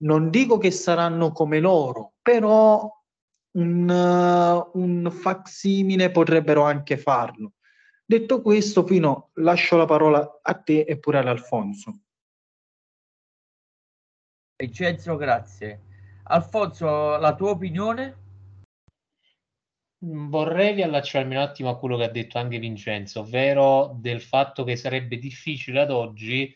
Non 0.00 0.30
dico 0.30 0.58
che 0.58 0.70
saranno 0.70 1.32
come 1.32 1.58
loro, 1.58 2.14
però 2.22 2.88
un, 3.58 3.88
uh, 3.88 4.78
un 4.78 5.10
facsimile 5.10 6.10
potrebbero 6.10 6.62
anche 6.62 6.96
farlo. 6.96 7.54
Detto 8.04 8.40
questo, 8.40 8.84
Pino, 8.84 9.30
lascio 9.34 9.76
la 9.76 9.84
parola 9.84 10.40
a 10.42 10.54
te 10.54 10.80
e 10.80 10.98
pure 10.98 11.18
ad 11.18 11.26
Alfonso. 11.26 12.00
Vincenzo, 14.56 15.16
grazie. 15.16 15.82
Alfonso, 16.24 17.18
la 17.18 17.34
tua 17.34 17.50
opinione? 17.50 18.26
Vorrei 20.00 20.74
riallacciarmi 20.74 21.34
un 21.34 21.40
attimo 21.40 21.70
a 21.70 21.78
quello 21.78 21.96
che 21.96 22.04
ha 22.04 22.10
detto 22.10 22.38
anche 22.38 22.58
Vincenzo, 22.58 23.20
ovvero 23.20 23.96
del 24.00 24.20
fatto 24.20 24.64
che 24.64 24.76
sarebbe 24.76 25.18
difficile 25.18 25.80
ad 25.80 25.90
oggi, 25.90 26.54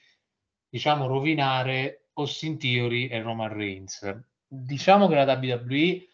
diciamo, 0.68 1.06
rovinare 1.06 2.06
Austin 2.14 2.58
Theory 2.58 3.08
e 3.08 3.20
Roman 3.20 3.52
Reigns. 3.52 4.24
Diciamo 4.46 5.08
che 5.08 5.14
la 5.14 5.24
WWE 5.24 6.06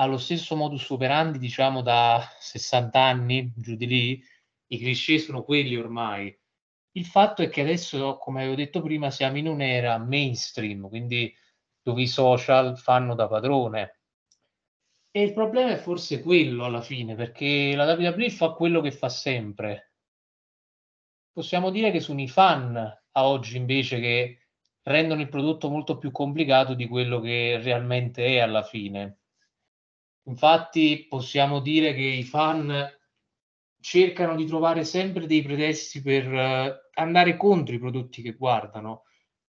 ha 0.00 0.06
lo 0.06 0.18
stesso 0.18 0.54
modus 0.54 0.88
operandi, 0.90 1.38
diciamo, 1.38 1.82
da 1.82 2.24
60 2.38 3.00
anni, 3.00 3.52
giù 3.56 3.74
di 3.74 3.86
lì, 3.86 4.24
i 4.68 4.78
cliché 4.78 5.18
sono 5.18 5.42
quelli 5.42 5.76
ormai. 5.76 6.36
Il 6.92 7.04
fatto 7.04 7.42
è 7.42 7.48
che 7.48 7.62
adesso, 7.62 8.16
come 8.18 8.42
avevo 8.42 8.54
detto 8.54 8.80
prima, 8.80 9.10
siamo 9.10 9.38
in 9.38 9.48
un'era 9.48 9.98
mainstream, 9.98 10.88
quindi 10.88 11.34
dove 11.82 12.02
i 12.02 12.06
social 12.06 12.78
fanno 12.78 13.16
da 13.16 13.26
padrone. 13.26 14.00
E 15.10 15.22
il 15.22 15.32
problema 15.32 15.70
è 15.72 15.76
forse 15.76 16.22
quello 16.22 16.64
alla 16.64 16.80
fine, 16.80 17.16
perché 17.16 17.74
la 17.74 17.92
WWE 17.92 18.30
fa 18.30 18.50
quello 18.50 18.80
che 18.80 18.92
fa 18.92 19.08
sempre. 19.08 19.94
Possiamo 21.32 21.70
dire 21.70 21.90
che 21.90 21.98
sono 21.98 22.20
i 22.20 22.28
fan 22.28 22.76
a 22.76 23.26
oggi 23.26 23.56
invece 23.56 23.98
che 23.98 24.46
rendono 24.82 25.22
il 25.22 25.28
prodotto 25.28 25.68
molto 25.68 25.98
più 25.98 26.12
complicato 26.12 26.74
di 26.74 26.86
quello 26.86 27.18
che 27.18 27.58
realmente 27.60 28.24
è 28.26 28.38
alla 28.38 28.62
fine. 28.62 29.18
Infatti 30.28 31.06
possiamo 31.08 31.60
dire 31.60 31.94
che 31.94 32.02
i 32.02 32.22
fan 32.22 32.86
cercano 33.80 34.36
di 34.36 34.44
trovare 34.44 34.84
sempre 34.84 35.26
dei 35.26 35.42
pretesti 35.42 36.02
per 36.02 36.30
uh, 36.30 37.00
andare 37.00 37.36
contro 37.36 37.74
i 37.74 37.78
prodotti 37.78 38.20
che 38.20 38.32
guardano. 38.32 39.04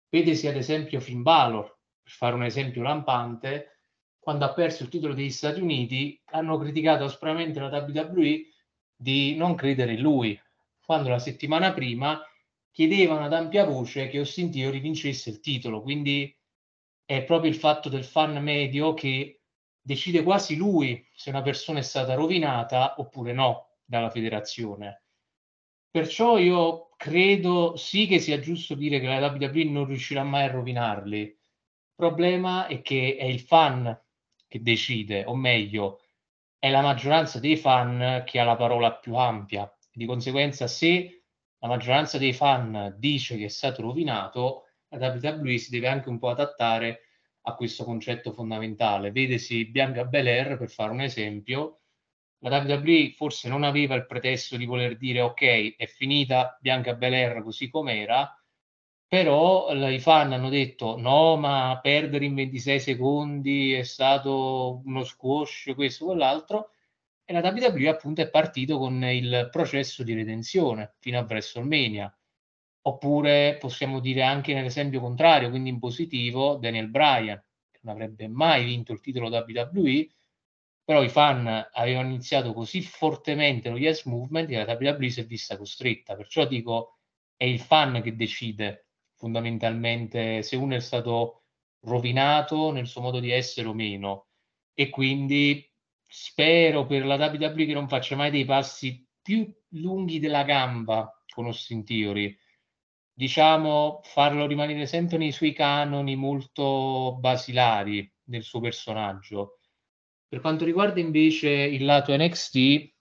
Vedesi 0.10 0.48
ad 0.48 0.58
esempio 0.58 1.00
Finn 1.00 1.22
Balor, 1.22 1.64
per 2.04 2.12
fare 2.12 2.36
un 2.36 2.44
esempio 2.44 2.82
lampante, 2.82 3.80
quando 4.20 4.44
ha 4.44 4.54
perso 4.54 4.84
il 4.84 4.90
titolo 4.90 5.14
degli 5.14 5.30
Stati 5.30 5.62
Uniti, 5.62 6.22
hanno 6.26 6.58
criticato 6.58 7.06
aspramente 7.06 7.60
la 7.60 7.70
WWE 7.70 8.42
di 8.94 9.36
non 9.36 9.56
credere 9.56 9.94
in 9.94 10.02
lui, 10.02 10.40
quando 10.84 11.10
la 11.10 11.20
settimana 11.20 11.74
prima 11.74 12.22
chiedevano 12.72 13.26
ad 13.26 13.34
ampia 13.34 13.64
voce 13.64 14.10
che 14.10 14.18
Austin 14.18 14.52
Theory 14.52 14.82
vincesse 14.82 15.30
il 15.30 15.40
titolo. 15.40 15.82
Quindi 15.82 16.36
è 17.06 17.24
proprio 17.24 17.50
il 17.50 17.56
fatto 17.56 17.88
del 17.88 18.04
fan 18.04 18.42
medio 18.44 18.94
che 18.94 19.42
decide 19.86 20.24
quasi 20.24 20.56
lui 20.56 21.08
se 21.14 21.30
una 21.30 21.44
persona 21.44 21.78
è 21.78 21.84
stata 21.84 22.16
rovinata 22.16 22.96
oppure 22.98 23.34
no 23.34 23.76
dalla 23.86 24.10
federazione. 24.10 25.04
Perciò 25.92 26.40
io 26.40 26.90
credo 26.98 27.76
sì 27.76 28.08
che 28.08 28.18
sia 28.18 28.40
giusto 28.40 28.74
dire 28.74 29.00
che 29.00 29.06
la 29.06 29.28
WWE 29.28 29.66
non 29.66 29.86
riuscirà 29.86 30.24
mai 30.24 30.46
a 30.46 30.52
rovinarli. 30.52 31.20
Il 31.20 31.38
problema 31.96 32.66
è 32.66 32.82
che 32.82 33.16
è 33.16 33.26
il 33.26 33.42
fan 33.42 33.96
che 34.48 34.62
decide, 34.64 35.24
o 35.26 35.36
meglio, 35.36 36.02
è 36.58 36.72
la 36.72 36.82
maggioranza 36.82 37.40
dei 37.40 37.56
fan 37.56 38.24
che 38.26 38.40
ha 38.40 38.44
la 38.44 38.56
parola 38.56 38.92
più 38.96 39.16
ampia. 39.16 39.72
Di 39.94 40.08
conseguenza, 40.08 40.66
se 40.66 41.26
la 41.60 41.68
maggioranza 41.68 42.18
dei 42.18 42.34
fan 42.34 42.96
dice 42.98 43.38
che 43.38 43.46
è 43.46 43.50
stato 43.50 43.84
rovinato, 43.84 44.64
la 44.90 45.12
WWE 45.12 45.60
si 45.60 45.70
deve 45.70 45.90
anche 45.90 46.10
un 46.10 46.18
po' 46.18 46.30
adattare 46.30 47.05
a 47.48 47.56
questo 47.56 47.84
concetto 47.84 48.32
fondamentale. 48.32 49.12
Vedesi 49.12 49.66
Bianca 49.66 50.06
Belair, 50.06 50.58
per 50.58 50.70
fare 50.70 50.92
un 50.92 51.02
esempio, 51.02 51.82
la 52.40 52.60
WWE 52.60 53.14
forse 53.16 53.48
non 53.48 53.64
aveva 53.64 53.96
il 53.96 54.06
pretesto 54.06 54.58
di 54.58 54.66
voler 54.66 54.98
dire 54.98 55.22
ok, 55.22 55.76
è 55.76 55.86
finita 55.88 56.58
Bianca 56.60 56.94
Belair 56.94 57.42
così 57.42 57.70
com'era, 57.70 58.36
però 59.08 59.72
i 59.90 60.00
fan 60.00 60.34
hanno 60.34 60.50
detto 60.50 60.98
no, 60.98 61.38
ma 61.38 61.80
perdere 61.82 62.26
in 62.26 62.36
26 62.36 62.80
secondi 62.80 63.74
è 63.74 63.84
stato 63.84 64.82
uno 64.86 65.04
squash, 65.04 65.72
questo, 65.76 66.06
quell'altro, 66.06 66.72
e 67.24 67.34
la 67.34 67.40
WWE 67.40 67.88
appunto 67.90 68.22
è 68.22 68.30
partito 68.30 68.78
con 68.78 69.04
il 69.04 69.50
processo 69.52 70.04
di 70.04 70.14
redenzione 70.14 70.96
fino 71.00 71.20
a 71.20 71.26
WrestleMania. 71.28 72.16
Oppure 72.88 73.58
possiamo 73.60 74.00
dire 74.00 74.22
anche 74.22 74.54
nell'esempio 74.54 75.00
contrario, 75.00 75.50
quindi 75.50 75.70
in 75.70 75.80
positivo, 75.80 76.58
Daniel 76.58 76.90
Bryan, 76.90 77.44
che 77.72 77.80
non 77.82 77.94
avrebbe 77.96 78.28
mai 78.28 78.64
vinto 78.64 78.92
il 78.94 79.00
titolo 79.00 79.30
WWE, 79.30 80.08
però 80.84 81.02
i 81.02 81.10
fan 81.10 81.48
avevano 81.74 82.10
iniziato 82.10 82.54
così 82.54 82.84
fortemente 82.84 83.70
lo 83.70 83.78
Yes 83.78 84.06
Movement 84.06 84.48
che 84.48 84.64
la 84.64 84.78
WWE 84.80 85.10
si 85.10 85.22
è 85.22 85.26
vista 85.26 85.58
costretta, 85.58 86.16
perciò 86.16 86.46
dico 86.46 87.00
è 87.36 87.46
il 87.46 87.60
fan 87.60 88.02
che 88.04 88.16
decide 88.16 88.90
fondamentalmente 89.16 90.44
se 90.44 90.56
uno 90.56 90.76
è 90.76 90.80
stato 90.80 91.46
rovinato 91.86 92.72
nel 92.72 92.86
suo 92.86 93.02
modo 93.02 93.20
di 93.20 93.32
essere 93.32 93.68
o 93.68 93.74
meno. 93.74 94.28
E 94.76 94.90
quindi 94.92 95.68
spero 96.08 96.86
per 96.86 97.04
la 97.04 97.16
WWE 97.16 97.66
che 97.66 97.74
non 97.74 97.88
faccia 97.88 98.16
mai 98.16 98.30
dei 98.30 98.46
passi 98.46 99.04
più 99.24 99.52
lunghi 99.70 100.20
della 100.20 100.44
gamba 100.44 101.24
con 101.28 101.46
Austin 101.46 101.84
Theory 101.84 102.38
diciamo 103.16 104.02
farlo 104.04 104.46
rimanere 104.46 104.86
sempre 104.86 105.18
nei 105.18 105.32
suoi 105.32 105.54
canoni 105.54 106.16
molto 106.16 107.18
basilari 107.20 108.12
del 108.24 108.44
suo 108.44 108.60
personaggio 108.60 109.60
per 110.36 110.44
quanto 110.44 110.66
riguarda 110.66 111.00
invece 111.00 111.50
il 111.50 111.86
lato 111.86 112.14
NXT, 112.14 112.94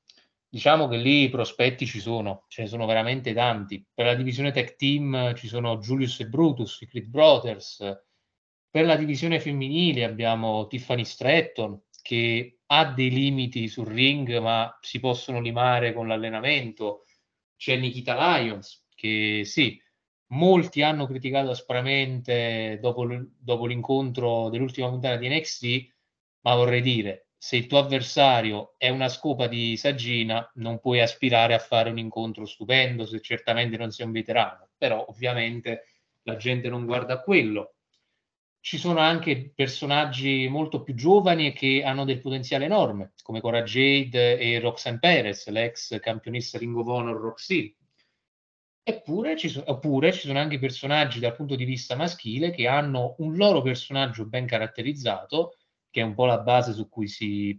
diciamo 0.48 0.87
che 0.87 0.96
lì 0.98 1.22
i 1.22 1.31
prospetti 1.31 1.85
ci 1.85 1.98
sono, 1.98 2.44
ce 2.46 2.62
ne 2.62 2.68
sono 2.68 2.87
veramente 2.87 3.33
tanti. 3.33 3.85
Per 3.92 4.05
la 4.05 4.14
divisione 4.14 4.53
tech 4.53 4.77
team 4.77 5.35
ci 5.35 5.48
sono 5.48 5.79
Julius 5.79 6.20
e 6.20 6.29
Brutus, 6.29 6.81
i 6.83 6.87
Creed 6.87 7.09
Brothers. 7.09 7.79
Per 8.70 8.85
la 8.85 8.94
divisione 8.94 9.40
femminile 9.40 10.05
abbiamo 10.05 10.68
Tiffany 10.68 11.05
Stratton, 11.05 11.87
che 12.03 12.61
ha 12.66 12.85
dei 12.92 13.11
limiti 13.11 13.66
sul 13.66 13.87
ring, 13.87 14.38
ma 14.38 14.79
si 14.81 15.00
possono 15.00 15.40
limare 15.40 15.92
con 15.92 16.07
l'allenamento. 16.07 17.07
C'è 17.57 17.77
Nikita 17.77 18.14
Lyons, 18.14 18.87
che 18.94 19.42
sì, 19.44 19.81
molti 20.28 20.82
hanno 20.82 21.06
criticato 21.06 21.50
aspramente 21.50 22.78
dopo, 22.80 23.06
dopo 23.38 23.66
l'incontro 23.66 24.48
dell'ultima 24.48 24.88
puntata 24.88 25.16
di 25.16 25.28
NXT, 25.28 25.92
ma 26.42 26.54
vorrei 26.54 26.80
dire, 26.80 27.28
se 27.37 27.56
il 27.56 27.66
tuo 27.66 27.78
avversario 27.78 28.74
è 28.78 28.88
una 28.88 29.08
scopa 29.08 29.46
di 29.46 29.76
saggina, 29.76 30.50
non 30.54 30.80
puoi 30.80 31.00
aspirare 31.00 31.52
a 31.52 31.58
fare 31.58 31.90
un 31.90 31.98
incontro 31.98 32.46
stupendo 32.46 33.04
se 33.04 33.20
certamente 33.20 33.76
non 33.76 33.90
sei 33.90 34.06
un 34.06 34.12
veterano, 34.12 34.70
però 34.78 35.04
ovviamente 35.08 35.84
la 36.22 36.37
gente 36.37 36.68
non 36.68 36.87
guarda 36.87 37.20
quello. 37.20 37.74
Ci 38.60 38.78
sono 38.78 39.00
anche 39.00 39.52
personaggi 39.54 40.48
molto 40.48 40.82
più 40.82 40.94
giovani 40.94 41.48
e 41.48 41.52
che 41.52 41.82
hanno 41.84 42.06
del 42.06 42.20
potenziale 42.20 42.64
enorme, 42.64 43.12
come 43.22 43.42
Cora 43.42 43.62
Jade 43.62 44.38
e 44.38 44.58
Roxanne 44.58 44.98
Perez, 44.98 45.46
l'ex 45.48 46.00
campionessa 46.00 46.56
Ring 46.56 46.74
of 46.74 46.87
Honor 46.87 47.20
Roxy. 47.20 47.76
Eppure 48.87 49.35
ci, 49.38 49.49
so- 49.49 49.62
oppure 49.66 50.12
ci 50.12 50.27
sono 50.27 50.38
anche 50.38 50.59
personaggi 50.59 51.18
dal 51.18 51.35
punto 51.35 51.55
di 51.57 51.64
vista 51.64 51.97
maschile 51.97 52.51
che 52.51 52.66
hanno 52.68 53.14
un 53.18 53.35
loro 53.35 53.62
personaggio 53.62 54.27
ben 54.27 54.47
caratterizzato 54.47 55.57
che 55.88 56.03
è 56.03 56.05
un 56.05 56.12
po' 56.14 56.27
la 56.27 56.40
base 56.40 56.75
su 56.75 56.87
cui 56.90 57.09
si 57.09 57.59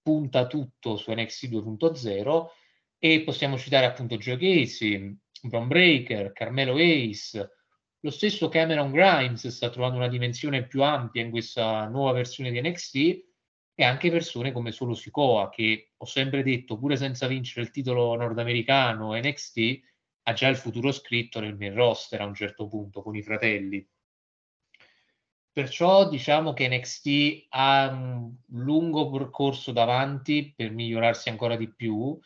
punta 0.00 0.46
tutto 0.46 0.96
su 0.96 1.12
NXT 1.12 1.48
2.0 1.50 2.46
e 2.98 3.22
possiamo 3.24 3.58
citare 3.58 3.84
appunto 3.84 4.16
Joe 4.16 4.38
Casey, 4.38 5.14
Bron 5.42 5.68
Breaker, 5.68 6.32
Carmelo 6.32 6.76
Ace, 6.76 7.50
lo 8.00 8.10
stesso 8.10 8.48
Cameron 8.48 8.90
Grimes 8.90 9.46
sta 9.48 9.68
trovando 9.68 9.98
una 9.98 10.08
dimensione 10.08 10.66
più 10.66 10.82
ampia 10.82 11.20
in 11.20 11.30
questa 11.30 11.86
nuova 11.88 12.12
versione 12.12 12.50
di 12.50 12.60
NXT 12.62 12.96
e 13.74 13.84
anche 13.84 14.10
persone 14.10 14.52
come 14.52 14.72
Solo 14.72 14.94
Sikoa 14.94 15.50
che 15.50 15.92
ho 15.94 16.06
sempre 16.06 16.42
detto 16.42 16.78
pure 16.78 16.96
senza 16.96 17.26
vincere 17.26 17.66
il 17.66 17.70
titolo 17.70 18.14
nordamericano 18.14 19.14
NXT 19.14 19.92
ha 20.24 20.32
già 20.32 20.48
il 20.48 20.56
futuro 20.56 20.92
scritto 20.92 21.40
nel 21.40 21.56
main 21.56 21.74
roster 21.74 22.20
a 22.20 22.26
un 22.26 22.34
certo 22.34 22.66
punto 22.66 23.02
con 23.02 23.14
i 23.16 23.22
fratelli. 23.22 23.86
Perciò 25.52 26.08
diciamo 26.08 26.52
che 26.52 26.68
NXT 26.68 27.46
ha 27.50 27.88
un 27.88 28.34
lungo 28.48 29.08
percorso 29.10 29.70
davanti 29.70 30.52
per 30.56 30.72
migliorarsi 30.72 31.28
ancora 31.28 31.56
di 31.56 31.72
più 31.72 32.18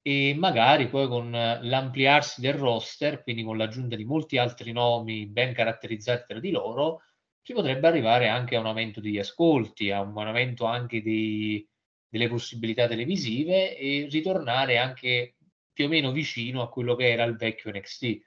e 0.00 0.34
magari 0.36 0.88
poi 0.88 1.06
con 1.06 1.30
l'ampliarsi 1.30 2.40
del 2.40 2.54
roster, 2.54 3.22
quindi 3.22 3.44
con 3.44 3.58
l'aggiunta 3.58 3.94
di 3.94 4.04
molti 4.04 4.38
altri 4.38 4.72
nomi 4.72 5.26
ben 5.26 5.52
caratterizzati 5.52 6.24
tra 6.26 6.40
di 6.40 6.50
loro, 6.50 7.02
si 7.42 7.52
potrebbe 7.52 7.88
arrivare 7.88 8.28
anche 8.28 8.56
a 8.56 8.60
un 8.60 8.66
aumento 8.66 9.00
degli 9.00 9.18
ascolti, 9.18 9.90
a 9.90 10.00
un 10.00 10.16
aumento 10.16 10.64
anche 10.64 11.02
dei, 11.02 11.68
delle 12.08 12.28
possibilità 12.28 12.86
televisive 12.88 13.76
e 13.76 14.06
ritornare 14.10 14.78
anche 14.78 15.34
più 15.72 15.86
o 15.86 15.88
meno 15.88 16.12
vicino 16.12 16.62
a 16.62 16.68
quello 16.68 16.94
che 16.94 17.10
era 17.10 17.24
il 17.24 17.36
vecchio 17.36 17.70
NXT. 17.70 18.20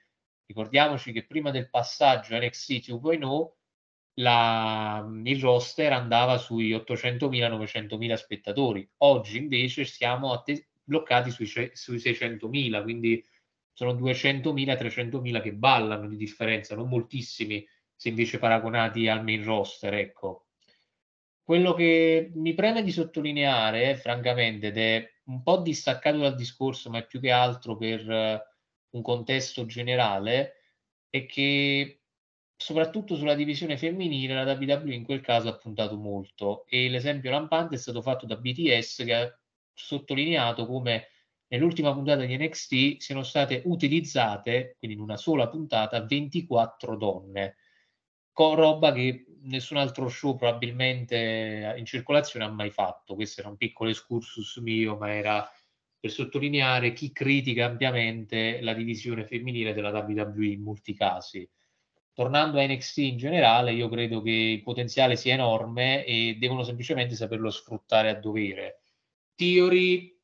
Ricordiamoci 0.46 1.12
che 1.12 1.26
prima 1.26 1.50
del 1.50 1.68
passaggio 1.70 2.36
NXT 2.36 2.90
2.0 2.90 3.54
la, 4.18 5.06
il 5.24 5.40
roster 5.40 5.92
andava 5.92 6.38
sui 6.38 6.72
800.000-900.000 6.72 8.14
spettatori. 8.14 8.88
Oggi 8.98 9.38
invece 9.38 9.84
siamo 9.84 10.32
att- 10.32 10.66
bloccati 10.82 11.30
sui, 11.30 11.46
sui 11.46 11.98
600.000, 11.98 12.82
quindi 12.82 13.22
sono 13.72 13.92
200.000-300.000 13.92 15.42
che 15.42 15.52
ballano 15.52 16.08
di 16.08 16.16
differenza, 16.16 16.74
non 16.74 16.88
moltissimi 16.88 17.66
se 17.94 18.08
invece 18.08 18.38
paragonati 18.38 19.08
al 19.08 19.22
main 19.22 19.44
roster. 19.44 19.94
Ecco. 19.94 20.45
Quello 21.46 21.74
che 21.74 22.32
mi 22.34 22.54
preme 22.54 22.82
di 22.82 22.90
sottolineare, 22.90 23.94
francamente, 23.94 24.66
ed 24.66 24.78
è 24.78 25.12
un 25.26 25.44
po' 25.44 25.58
distaccato 25.58 26.18
dal 26.18 26.34
discorso, 26.34 26.90
ma 26.90 26.98
è 26.98 27.06
più 27.06 27.20
che 27.20 27.30
altro 27.30 27.76
per 27.76 28.04
uh, 28.04 28.96
un 28.96 29.02
contesto 29.02 29.64
generale, 29.64 30.54
è 31.08 31.24
che 31.24 32.00
soprattutto 32.56 33.14
sulla 33.14 33.36
divisione 33.36 33.78
femminile 33.78 34.34
la 34.34 34.54
WWE 34.54 34.92
in 34.92 35.04
quel 35.04 35.20
caso 35.20 35.48
ha 35.48 35.56
puntato 35.56 35.96
molto. 35.96 36.66
E 36.66 36.88
l'esempio 36.88 37.30
lampante 37.30 37.76
è 37.76 37.78
stato 37.78 38.02
fatto 38.02 38.26
da 38.26 38.34
BTS 38.34 39.04
che 39.04 39.14
ha 39.14 39.38
sottolineato 39.72 40.66
come 40.66 41.10
nell'ultima 41.46 41.92
puntata 41.92 42.24
di 42.24 42.36
NXT 42.36 42.96
siano 42.96 43.22
state 43.22 43.62
utilizzate, 43.66 44.74
quindi 44.80 44.96
in 44.96 45.02
una 45.02 45.16
sola 45.16 45.48
puntata, 45.48 46.04
24 46.04 46.96
donne, 46.96 47.56
con 48.32 48.56
roba 48.56 48.90
che 48.92 49.25
nessun 49.42 49.76
altro 49.76 50.08
show 50.08 50.36
probabilmente 50.36 51.74
in 51.76 51.84
circolazione 51.84 52.44
ha 52.44 52.50
mai 52.50 52.70
fatto. 52.70 53.14
Questo 53.14 53.40
era 53.40 53.50
un 53.50 53.56
piccolo 53.56 53.90
excursus 53.90 54.56
mio, 54.58 54.96
ma 54.96 55.12
era 55.12 55.48
per 55.98 56.10
sottolineare 56.10 56.92
chi 56.92 57.12
critica 57.12 57.66
ampiamente 57.66 58.60
la 58.60 58.74
divisione 58.74 59.26
femminile 59.26 59.74
della 59.74 59.90
WWE 59.90 60.46
in 60.46 60.62
molti 60.62 60.94
casi 60.94 61.48
tornando 62.16 62.58
a 62.58 62.66
NXT 62.66 62.96
in 62.96 63.18
generale, 63.18 63.74
io 63.74 63.90
credo 63.90 64.22
che 64.22 64.30
il 64.30 64.62
potenziale 64.62 65.16
sia 65.16 65.34
enorme 65.34 66.02
e 66.06 66.38
devono 66.40 66.62
semplicemente 66.62 67.14
saperlo 67.14 67.50
sfruttare 67.50 68.08
a 68.08 68.14
dovere. 68.14 68.80
Theory, 69.34 70.18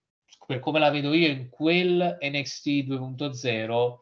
per 0.46 0.58
come 0.58 0.78
la 0.78 0.88
vedo 0.88 1.12
io, 1.12 1.28
in 1.28 1.50
quel 1.50 2.16
NXT 2.18 2.66
2.0 2.86 3.96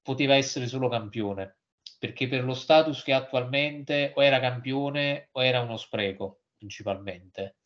poteva 0.00 0.36
essere 0.36 0.66
solo 0.66 0.88
campione, 0.88 1.58
perché 2.02 2.26
per 2.26 2.42
lo 2.42 2.54
status 2.54 3.04
che 3.04 3.12
ha 3.12 3.18
attualmente 3.18 4.10
o 4.16 4.24
era 4.24 4.40
campione 4.40 5.28
o 5.30 5.44
era 5.44 5.60
uno 5.60 5.76
spreco, 5.76 6.40
principalmente. 6.58 7.58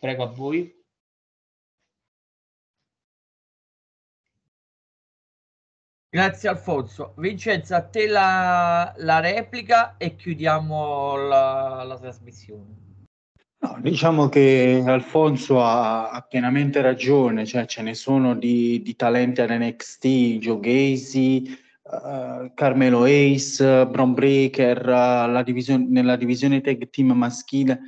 Prego 0.00 0.22
a 0.22 0.28
voi. 0.28 0.74
Grazie 6.08 6.48
Alfonso. 6.48 7.12
Vincenzo, 7.18 7.74
a 7.74 7.82
te 7.82 8.06
la, 8.06 8.94
la 8.96 9.20
replica 9.20 9.98
e 9.98 10.16
chiudiamo 10.16 11.16
la, 11.16 11.82
la 11.82 11.98
trasmissione. 11.98 13.02
No, 13.58 13.78
diciamo 13.82 14.30
che 14.30 14.82
Alfonso 14.86 15.62
ha, 15.62 16.08
ha, 16.08 16.22
pienamente 16.22 16.80
ragione, 16.80 17.44
cioè 17.44 17.66
ce 17.66 17.82
ne 17.82 17.92
sono 17.92 18.34
di, 18.34 18.80
di 18.80 18.96
talenti 18.96 19.42
all'NXT, 19.42 20.06
Joe 20.38 20.60
Gacy, 20.60 21.63
uh, 21.84 22.52
Carmelo 22.54 23.04
Ace, 23.04 23.86
Bron 23.86 24.14
Breaker, 24.14 24.86
uh, 24.86 25.42
divisione, 25.42 25.86
nella 25.88 26.16
divisione 26.16 26.60
tag 26.60 26.90
team 26.90 27.12
maschile 27.12 27.80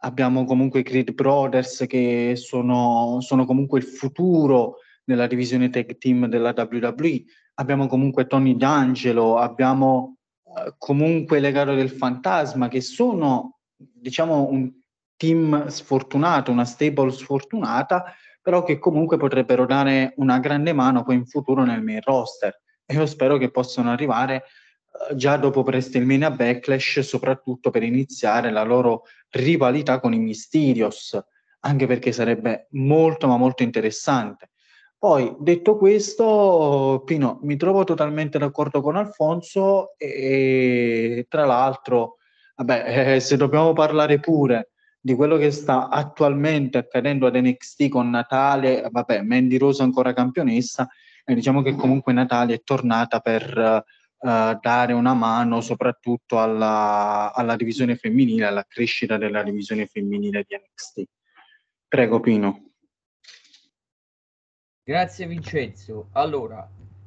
abbiamo 0.00 0.44
comunque 0.44 0.80
i 0.80 0.84
Creed 0.84 1.12
Brothers 1.12 1.84
che 1.88 2.34
sono, 2.36 3.18
sono 3.20 3.44
comunque 3.44 3.78
il 3.78 3.84
futuro 3.84 4.76
nella 5.04 5.26
divisione 5.26 5.70
tag 5.70 5.96
team 5.98 6.26
della 6.26 6.54
WWE, 6.56 7.24
abbiamo 7.54 7.86
comunque 7.86 8.26
Tony 8.26 8.56
D'Angelo, 8.56 9.38
abbiamo 9.38 10.18
eh, 10.44 10.74
comunque 10.76 11.40
le 11.40 11.50
gare 11.50 11.74
del 11.74 11.90
fantasma 11.90 12.68
che 12.68 12.80
sono 12.80 13.60
diciamo 13.76 14.48
un 14.50 14.70
team 15.16 15.66
sfortunato, 15.66 16.52
una 16.52 16.64
stable 16.64 17.10
sfortunata, 17.10 18.04
però 18.40 18.62
che 18.62 18.78
comunque 18.78 19.16
potrebbero 19.16 19.66
dare 19.66 20.12
una 20.16 20.38
grande 20.38 20.72
mano 20.72 21.02
poi 21.02 21.16
in 21.16 21.26
futuro 21.26 21.64
nel 21.64 21.82
main 21.82 22.00
roster. 22.02 22.60
Io 22.88 23.06
spero 23.06 23.36
che 23.36 23.50
possano 23.50 23.90
arrivare 23.90 24.44
uh, 25.10 25.14
già 25.14 25.36
dopo 25.36 25.60
WrestleMania 25.60 26.30
Backlash, 26.30 27.00
soprattutto 27.00 27.70
per 27.70 27.82
iniziare 27.82 28.50
la 28.50 28.62
loro 28.62 29.04
rivalità 29.30 30.00
con 30.00 30.14
i 30.14 30.18
Mysterios, 30.18 31.18
anche 31.60 31.86
perché 31.86 32.12
sarebbe 32.12 32.68
molto 32.70 33.26
ma 33.26 33.36
molto 33.36 33.62
interessante. 33.62 34.50
Poi, 34.98 35.36
detto 35.38 35.76
questo, 35.76 37.02
Pino, 37.04 37.38
mi 37.42 37.56
trovo 37.56 37.84
totalmente 37.84 38.36
d'accordo 38.36 38.80
con 38.80 38.96
Alfonso 38.96 39.96
e 39.96 41.24
tra 41.28 41.44
l'altro, 41.44 42.16
vabbè, 42.56 43.14
eh, 43.14 43.20
se 43.20 43.36
dobbiamo 43.36 43.72
parlare 43.74 44.18
pure 44.18 44.70
di 44.98 45.14
quello 45.14 45.36
che 45.36 45.52
sta 45.52 45.88
attualmente 45.88 46.78
accadendo 46.78 47.28
ad 47.28 47.36
NXT 47.36 47.88
con 47.88 48.10
Natale, 48.10 48.88
vabbè, 48.90 49.22
Mandy 49.22 49.56
Rose 49.56 49.82
ancora 49.82 50.12
campionessa, 50.12 50.88
diciamo 51.34 51.62
che 51.62 51.74
comunque 51.74 52.12
Natale 52.12 52.54
è 52.54 52.62
tornata 52.62 53.20
per 53.20 53.84
uh, 54.18 54.58
dare 54.60 54.92
una 54.92 55.14
mano 55.14 55.60
soprattutto 55.60 56.40
alla, 56.40 57.32
alla 57.34 57.56
divisione 57.56 57.96
femminile, 57.96 58.46
alla 58.46 58.64
crescita 58.66 59.16
della 59.16 59.42
divisione 59.42 59.86
femminile 59.86 60.44
di 60.46 60.56
NXT. 60.56 61.02
Prego 61.86 62.20
Pino. 62.20 62.62
Grazie 64.82 65.26
Vincenzo. 65.26 66.08
Allora, 66.12 66.66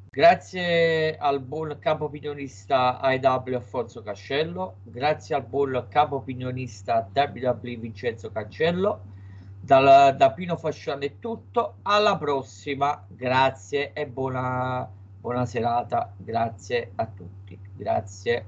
grazie 0.10 1.18
al 1.18 1.42
buon 1.42 1.78
capo 1.80 2.06
opinionista 2.06 3.00
AEW 3.00 3.56
Alfonso 3.56 4.04
Cascello, 4.04 4.78
grazie 4.84 5.34
al 5.34 5.46
buon 5.46 5.88
capo 5.90 6.18
opinionista 6.18 7.10
WWE 7.12 7.76
Vincenzo 7.78 8.32
Cancello. 8.32 9.02
Dal, 9.63 10.15
da 10.17 10.32
Pino 10.32 10.58
Fasciano 10.58 11.04
è 11.04 11.19
tutto, 11.19 11.76
alla 11.84 12.17
prossima, 12.17 13.06
grazie 13.08 13.93
e 13.93 14.08
buona, 14.08 14.89
buona 15.19 15.45
serata, 15.45 16.12
grazie 16.17 16.91
a 16.95 17.06
tutti, 17.06 17.60
grazie. 17.76 18.45